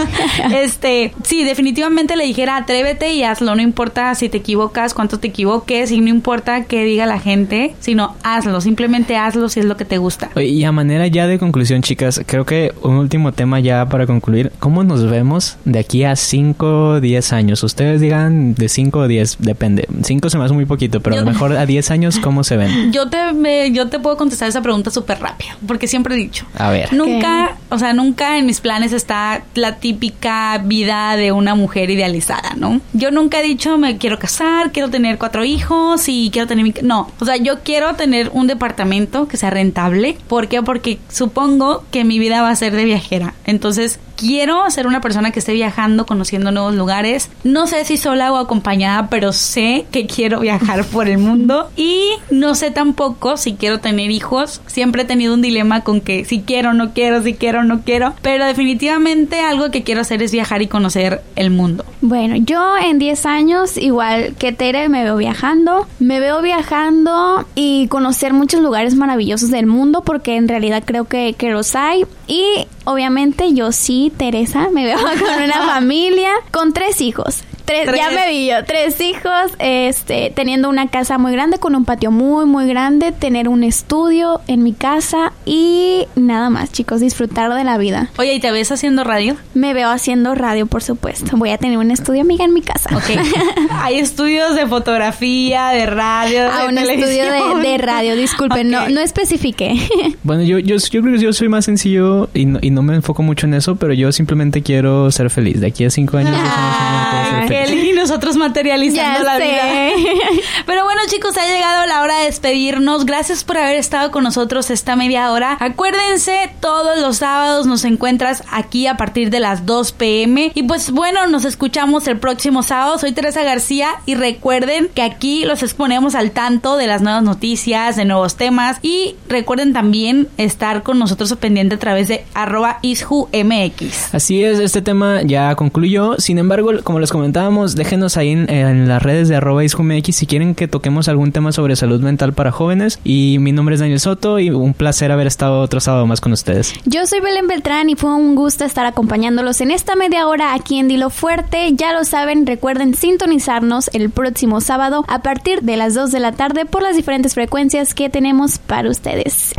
este, 0.54 1.14
sí, 1.24 1.44
definitivamente 1.44 2.16
le 2.16 2.26
dijera 2.26 2.58
atrévete 2.58 3.14
y 3.14 3.24
hazlo, 3.24 3.56
no 3.56 3.62
importa 3.62 4.14
si 4.16 4.30
te 4.30 4.38
equivocas, 4.38 4.94
cuánto 4.94 5.20
te 5.20 5.28
equivoques, 5.28 5.92
y 5.92 6.02
no 6.02 6.10
importa 6.10 6.64
qué 6.66 6.84
diga 6.84 7.06
la 7.06 7.20
gente, 7.20 7.76
sino 7.80 8.16
hazlo, 8.24 8.62
simplemente 8.62 9.18
hazlo 9.18 9.50
si 9.50 9.60
es 9.60 9.66
lo 9.66 9.78
que 9.78 9.86
te 9.86 9.98
gusta. 9.98 10.30
Y 10.36 10.64
a 10.64 10.72
manera 10.72 11.08
ya 11.08 11.28
de 11.28 11.40
conclusión, 11.40 11.82
chicas, 11.82 12.22
creo 12.26 12.46
que 12.46 12.74
un 12.82 12.96
último 12.96 13.32
tema 13.32 13.60
ya 13.60 13.88
para 13.88 14.06
concluir. 14.06 14.52
¿Cómo 14.60 14.84
nos 14.84 15.10
vemos 15.10 15.58
de 15.66 15.80
aquí 15.80 16.04
a 16.04 16.16
5 16.16 16.66
o 16.66 17.02
10 17.02 17.34
años? 17.34 17.64
Ustedes 17.64 18.02
digan 18.02 18.56
de 18.56 18.70
5 18.70 19.00
o 19.00 19.08
10, 19.08 19.38
depende. 19.40 19.88
5 20.04 20.30
se 20.30 20.38
me 20.38 20.46
hace 20.46 20.54
muy 20.54 20.66
poquito, 20.66 21.00
pero 21.02 21.18
a 21.18 21.20
lo 21.20 21.26
mejor 21.26 21.54
a 21.66 21.68
10 21.68 21.92
años, 21.92 22.20
¿cómo 22.20 22.44
se 22.44 22.56
ven? 22.58 22.94
Yo 22.94 23.10
te, 23.10 23.34
me- 23.34 23.72
yo 23.72 23.88
te 23.90 24.00
puedo 24.00 24.16
contestar 24.18 24.48
esa 24.48 24.62
pregunta 24.62 24.90
súper 24.92 25.20
rápido, 25.20 25.52
porque 25.68 25.88
siempre 25.88 26.16
he 26.16 26.18
dicho, 26.18 26.46
A 26.58 26.70
ver. 26.70 26.94
Nunca, 26.94 27.58
o 27.76 27.80
sea, 27.80 27.94
nunca 27.94 28.38
en 28.38 28.46
mis 28.46 28.62
planes 28.62 28.94
está 28.94 29.44
la 29.54 29.76
típica 29.76 30.58
vida 30.64 31.18
de 31.18 31.34
una 31.34 31.56
mujer 31.56 31.90
idealizada, 31.90 32.54
¿no? 32.56 32.80
Yo 32.94 33.12
nunca 33.12 33.42
he 33.42 33.44
dicho 33.44 33.78
me 33.78 33.98
quiero 33.98 34.18
casar, 34.18 34.72
quiero 34.72 34.90
tener 34.90 35.18
cuatro 35.18 35.44
hijos 35.44 36.08
y 36.08 36.30
quiero 36.32 36.48
tener 36.48 36.64
mi... 36.64 36.74
No, 36.82 37.12
o 37.20 37.26
sea, 37.26 37.36
yo 37.36 37.60
quiero 37.64 37.96
tener 37.96 38.30
un 38.34 38.48
departamento 38.48 39.28
que 39.28 39.36
sea 39.36 39.50
rentable. 39.50 40.18
¿Por 40.28 40.48
qué? 40.48 40.64
Porque 40.64 41.00
supongo 41.10 41.84
que 41.92 42.06
mi 42.06 42.18
vida 42.18 42.42
va 42.42 42.50
a 42.50 42.56
ser 42.56 42.74
de 42.76 42.86
viajera. 42.86 43.34
Entonces, 43.46 44.00
quiero 44.16 44.70
ser 44.72 44.88
una 44.88 45.02
persona 45.02 45.32
que 45.32 45.40
esté 45.40 45.54
viajando, 45.54 46.06
conociendo 46.06 46.52
nuevos 46.52 46.76
lugares. 46.76 47.30
No 47.44 47.68
sé 47.68 47.86
si 47.86 47.98
sola 47.98 48.32
o 48.32 48.38
acompañada, 48.38 49.10
pero 49.10 49.34
sé 49.34 49.86
que 49.92 50.08
quiero 50.08 50.40
viajar 50.40 50.86
por 50.92 51.08
el 51.08 51.18
mundo. 51.18 51.70
Y 51.76 52.10
no 52.30 52.56
sé 52.56 52.72
tampoco 52.72 53.38
si 53.38 53.54
quiero 53.56 53.80
tener 53.80 54.12
hijos. 54.12 54.62
Siempre 54.68 55.04
he 55.04 55.06
tenido 55.06 55.34
un 55.34 55.42
dilema 55.42 55.82
con 55.82 56.02
que 56.02 56.26
si 56.26 56.42
quiero, 56.42 56.74
no 56.74 56.94
quiero, 56.94 57.22
si 57.24 57.34
quiero, 57.34 57.64
no 57.66 57.82
quiero. 57.82 58.14
Pero 58.22 58.46
definitivamente 58.46 59.42
algo 59.42 59.72
que 59.72 59.84
quiero 59.84 60.02
hacer 60.02 60.22
es 60.24 60.32
viajar 60.32 60.62
y 60.62 60.68
conocer 60.68 61.22
el 61.36 61.50
mundo. 61.50 61.86
Bueno, 62.02 62.36
yo 62.36 62.78
en 62.78 63.00
10 63.00 63.26
años, 63.26 63.78
igual 63.78 64.36
que 64.38 64.52
Tere, 64.52 64.90
me 64.90 65.04
veo 65.04 65.18
viajando. 65.18 65.88
Me 66.00 66.20
veo 66.20 66.42
viajando 66.42 67.46
y 67.56 67.88
conocer 67.88 68.34
muchos 68.34 68.62
lugares 68.62 68.96
maravillosos 68.96 69.50
del 69.50 69.66
mundo 69.66 70.02
porque 70.04 70.36
en 70.36 70.48
realidad 70.48 70.84
creo 70.86 71.06
que, 71.06 71.34
que 71.34 71.52
los 71.52 71.76
hay. 71.76 72.06
Y 72.28 72.68
obviamente 72.86 73.54
yo 73.54 73.72
sí, 73.72 74.12
Teresa, 74.16 74.70
me 74.72 74.86
veo 74.86 74.98
con 75.00 75.44
una 75.44 75.62
familia, 75.74 76.32
con 76.52 76.74
tres 76.74 77.02
hijos. 77.02 77.44
Tres, 77.66 77.86
Tres. 77.86 77.98
Ya 77.98 78.12
me 78.12 78.30
vi 78.30 78.48
yo, 78.48 78.64
tres 78.64 79.02
hijos, 79.02 79.52
este, 79.60 80.32
teniendo 80.36 80.70
una 80.70 80.88
casa 80.88 81.18
muy 81.18 81.32
grande, 81.32 81.58
con 81.58 81.76
un 81.76 81.84
patio 81.86 82.12
muy, 82.12 82.46
muy 82.46 82.68
grande, 82.68 83.12
tener 83.12 83.50
un 83.50 83.64
estudio 83.64 84.42
en 84.48 84.64
mi 84.64 84.74
casa 84.74 85.34
y 85.46 86.08
nada 86.16 86.50
más, 86.50 86.72
chicos, 86.72 87.02
disfrutar 87.02 87.54
de 87.54 87.64
la 87.64 87.78
vida. 87.78 88.10
Oye, 88.18 88.36
¿y 88.36 88.40
te 88.40 88.52
ves 88.52 88.72
haciendo 88.72 89.04
radio? 89.04 89.36
Me 89.54 89.74
veo 89.74 89.90
haciendo 89.90 90.36
radio, 90.36 90.68
por 90.68 90.84
supuesto. 90.84 91.38
Voy 91.38 91.50
a 91.50 91.58
tener 91.58 91.78
un 91.78 91.92
estudio 91.92 92.22
amiga 92.22 92.46
en 92.46 92.54
mi 92.54 92.62
casa. 92.62 92.96
Ok. 92.96 93.20
Hay 93.72 93.98
estudios 94.00 94.56
de 94.56 94.68
fotografía, 94.68 95.70
de 95.70 95.86
radio, 95.86 96.44
de 96.44 96.50
A 96.50 96.66
un 96.66 96.78
estudio 96.78 97.26
de, 97.26 97.68
de 97.68 97.78
radio, 97.78 98.16
disculpen, 98.16 98.70
no, 98.70 98.88
no 98.90 99.02
especifiqué. 99.02 99.76
Bueno, 100.24 100.42
yo, 100.44 100.58
yo, 100.60 100.78
yo 100.78 101.02
creo 101.02 101.14
que 101.14 101.20
yo 101.20 101.34
soy 101.34 101.50
más 101.50 101.66
sencillo 101.66 102.30
y 102.34 102.46
no, 102.46 102.58
y 102.62 102.72
no 102.72 102.82
me 102.82 102.96
enfoco 102.96 103.22
mucho 103.22 103.46
en 103.46 103.54
eso, 103.54 103.76
pero 103.76 103.94
yo 103.94 104.12
simplemente 104.12 104.64
quiero 104.64 105.12
ser 105.12 105.30
feliz. 105.30 105.60
De 105.60 105.68
aquí 105.68 105.86
a 105.86 105.90
5 105.90 106.18
años, 106.18 106.32
10 106.32 106.44
años, 106.44 107.50
Kelly, 107.56 107.94
nosotros 108.06 108.36
materializando 108.36 109.20
Ya 109.20 109.24
la 109.24 109.38
sé. 109.38 109.44
vida. 109.44 109.62
Pero 110.68 110.84
bueno, 110.84 111.02
chicos, 111.08 111.36
ha 111.38 111.46
llegado 111.48 111.86
la 111.88 112.02
hora 112.04 112.20
de 112.20 112.26
despedirnos. 112.26 113.06
Gracias 113.06 113.44
por 113.44 113.58
haber 113.58 113.78
estado 113.78 114.12
con 114.12 114.24
nosotros 114.24 114.70
esta 114.70 114.96
media 114.96 115.32
hora. 115.32 115.58
Acuérdense, 115.60 116.52
todos 116.60 117.00
los 117.00 117.18
sábados 117.18 117.66
nos 117.66 117.84
encuentras 117.84 118.44
aquí 118.52 118.86
a 118.86 118.96
partir 118.96 119.32
de 119.32 119.40
las 119.40 119.66
2 119.66 119.92
pm. 119.94 120.52
Y 120.54 120.64
pues 120.64 120.92
bueno, 120.92 121.26
nos 121.28 121.46
escuchamos 121.46 122.08
el 122.08 122.20
próximo 122.20 122.62
sábado. 122.62 123.00
Soy 123.00 123.12
Teresa 123.12 123.42
García 123.44 123.90
y 124.06 124.14
recuerden 124.14 124.90
que 124.94 125.02
aquí 125.02 125.46
los 125.46 125.64
exponemos 125.64 126.14
al 126.14 126.30
tanto 126.32 126.78
de 126.78 126.86
las 126.86 127.02
nuevas 127.02 127.24
noticias, 127.24 127.96
de 127.96 128.06
nuevos 128.06 128.36
temas. 128.36 128.78
Y 128.84 129.16
recuerden 129.28 129.74
también 129.74 130.28
estar 130.38 130.84
con 130.84 131.00
nosotros 131.00 131.34
pendiente 131.40 131.76
a 131.76 131.80
través 131.80 132.08
de 132.08 132.24
arroba 132.36 132.78
isjumx. 132.84 134.14
Así 134.14 134.44
es, 134.44 134.60
este 134.60 134.82
tema 134.84 135.22
ya 135.24 135.56
concluyó. 135.56 136.16
Sin 136.20 136.38
embargo, 136.38 136.72
como 136.84 137.00
les 137.00 137.12
comentábamos, 137.12 137.76
déjenos 137.96 138.18
ahí 138.18 138.32
en, 138.32 138.50
en 138.50 138.90
las 138.90 139.02
redes 139.02 139.30
de 139.30 139.38
arroba 139.38 139.64
isjumx 139.64 140.14
si 140.14 140.28
quieren 140.28 140.54
que 140.54 140.68
toquemos 140.68 141.08
algún 141.08 141.32
tema 141.32 141.54
sobre 141.54 141.78
salud 141.78 142.02
mental 142.02 142.34
para 142.34 142.52
jóvenes. 142.52 143.00
Y 143.06 143.38
mi 143.40 143.54
nombre 143.54 143.76
es 143.76 143.80
Daniel 143.80 144.02
Soto 144.02 144.38
y 144.40 144.50
un 144.50 144.74
placer 144.74 145.12
haber 145.12 145.28
estado 145.28 145.62
otro 145.62 145.80
sábado 145.80 146.06
más 146.06 146.20
con 146.20 146.34
ustedes. 146.34 146.74
Yo 146.86 147.06
soy 147.06 147.22
Belén 147.22 147.48
Beltrán 147.48 147.90
y 147.90 147.96
fue 147.96 148.14
un 148.14 148.36
gusto 148.36 148.66
estar 148.66 148.86
acompañándolos 148.86 149.62
en 149.62 149.72
esta 149.72 149.96
media 149.96 150.28
hora 150.28 150.54
aquí 150.54 150.78
en 150.78 150.90
Dilo 150.90 151.10
Fuerte. 151.10 151.74
Ya 151.74 151.94
lo 151.94 152.04
saben, 152.04 152.46
recuerden 152.46 152.96
sintonizarnos 152.96 153.90
el 153.94 154.10
próximo 154.10 154.60
sábado 154.60 155.06
a 155.08 155.22
partir 155.22 155.62
de 155.62 155.78
las 155.78 155.94
2 155.94 156.12
de 156.12 156.20
la 156.20 156.34
tarde 156.34 156.66
por 156.66 156.84
las 156.84 156.98
diferentes 156.98 157.34
frecuencias 157.34 157.94
que 157.94 158.10
tenemos 158.10 158.60
para 158.60 158.90
ustedes. 158.90 159.54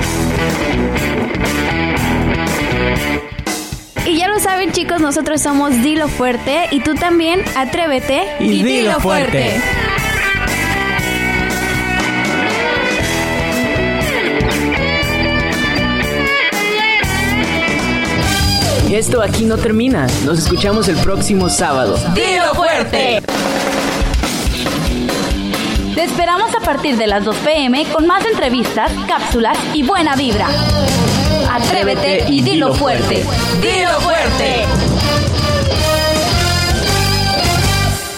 Y 4.07 4.17
ya 4.17 4.29
lo 4.29 4.39
saben 4.39 4.71
chicos, 4.71 5.01
nosotros 5.01 5.43
somos 5.43 5.83
Dilo 5.83 6.07
Fuerte 6.07 6.69
y 6.71 6.79
tú 6.79 6.95
también 6.95 7.43
atrévete 7.57 8.25
Y 8.39 8.63
dilo 8.63 9.01
fuerte. 9.01 9.61
Y 18.89 18.95
esto 18.95 19.21
aquí 19.21 19.45
no 19.45 19.59
termina. 19.59 20.07
Nos 20.25 20.39
escuchamos 20.39 20.87
el 20.87 20.97
próximo 20.99 21.49
sábado. 21.49 21.99
¡Dilo 22.15 22.55
fuerte! 22.55 23.21
Te 25.97 26.05
esperamos 26.05 26.55
a 26.55 26.61
partir 26.61 26.97
de 26.97 27.09
las 27.09 27.25
2 27.25 27.35
pm 27.39 27.85
con 27.87 28.07
más 28.07 28.25
entrevistas, 28.25 28.93
cápsulas 29.09 29.59
y 29.75 29.83
buena 29.83 30.15
vibra. 30.15 30.47
Atrévete 31.51 32.25
y 32.29 32.43
dilo 32.43 32.75
fuerte. 32.75 33.25
¡Dilo 33.61 34.01
fuerte! 34.01 34.67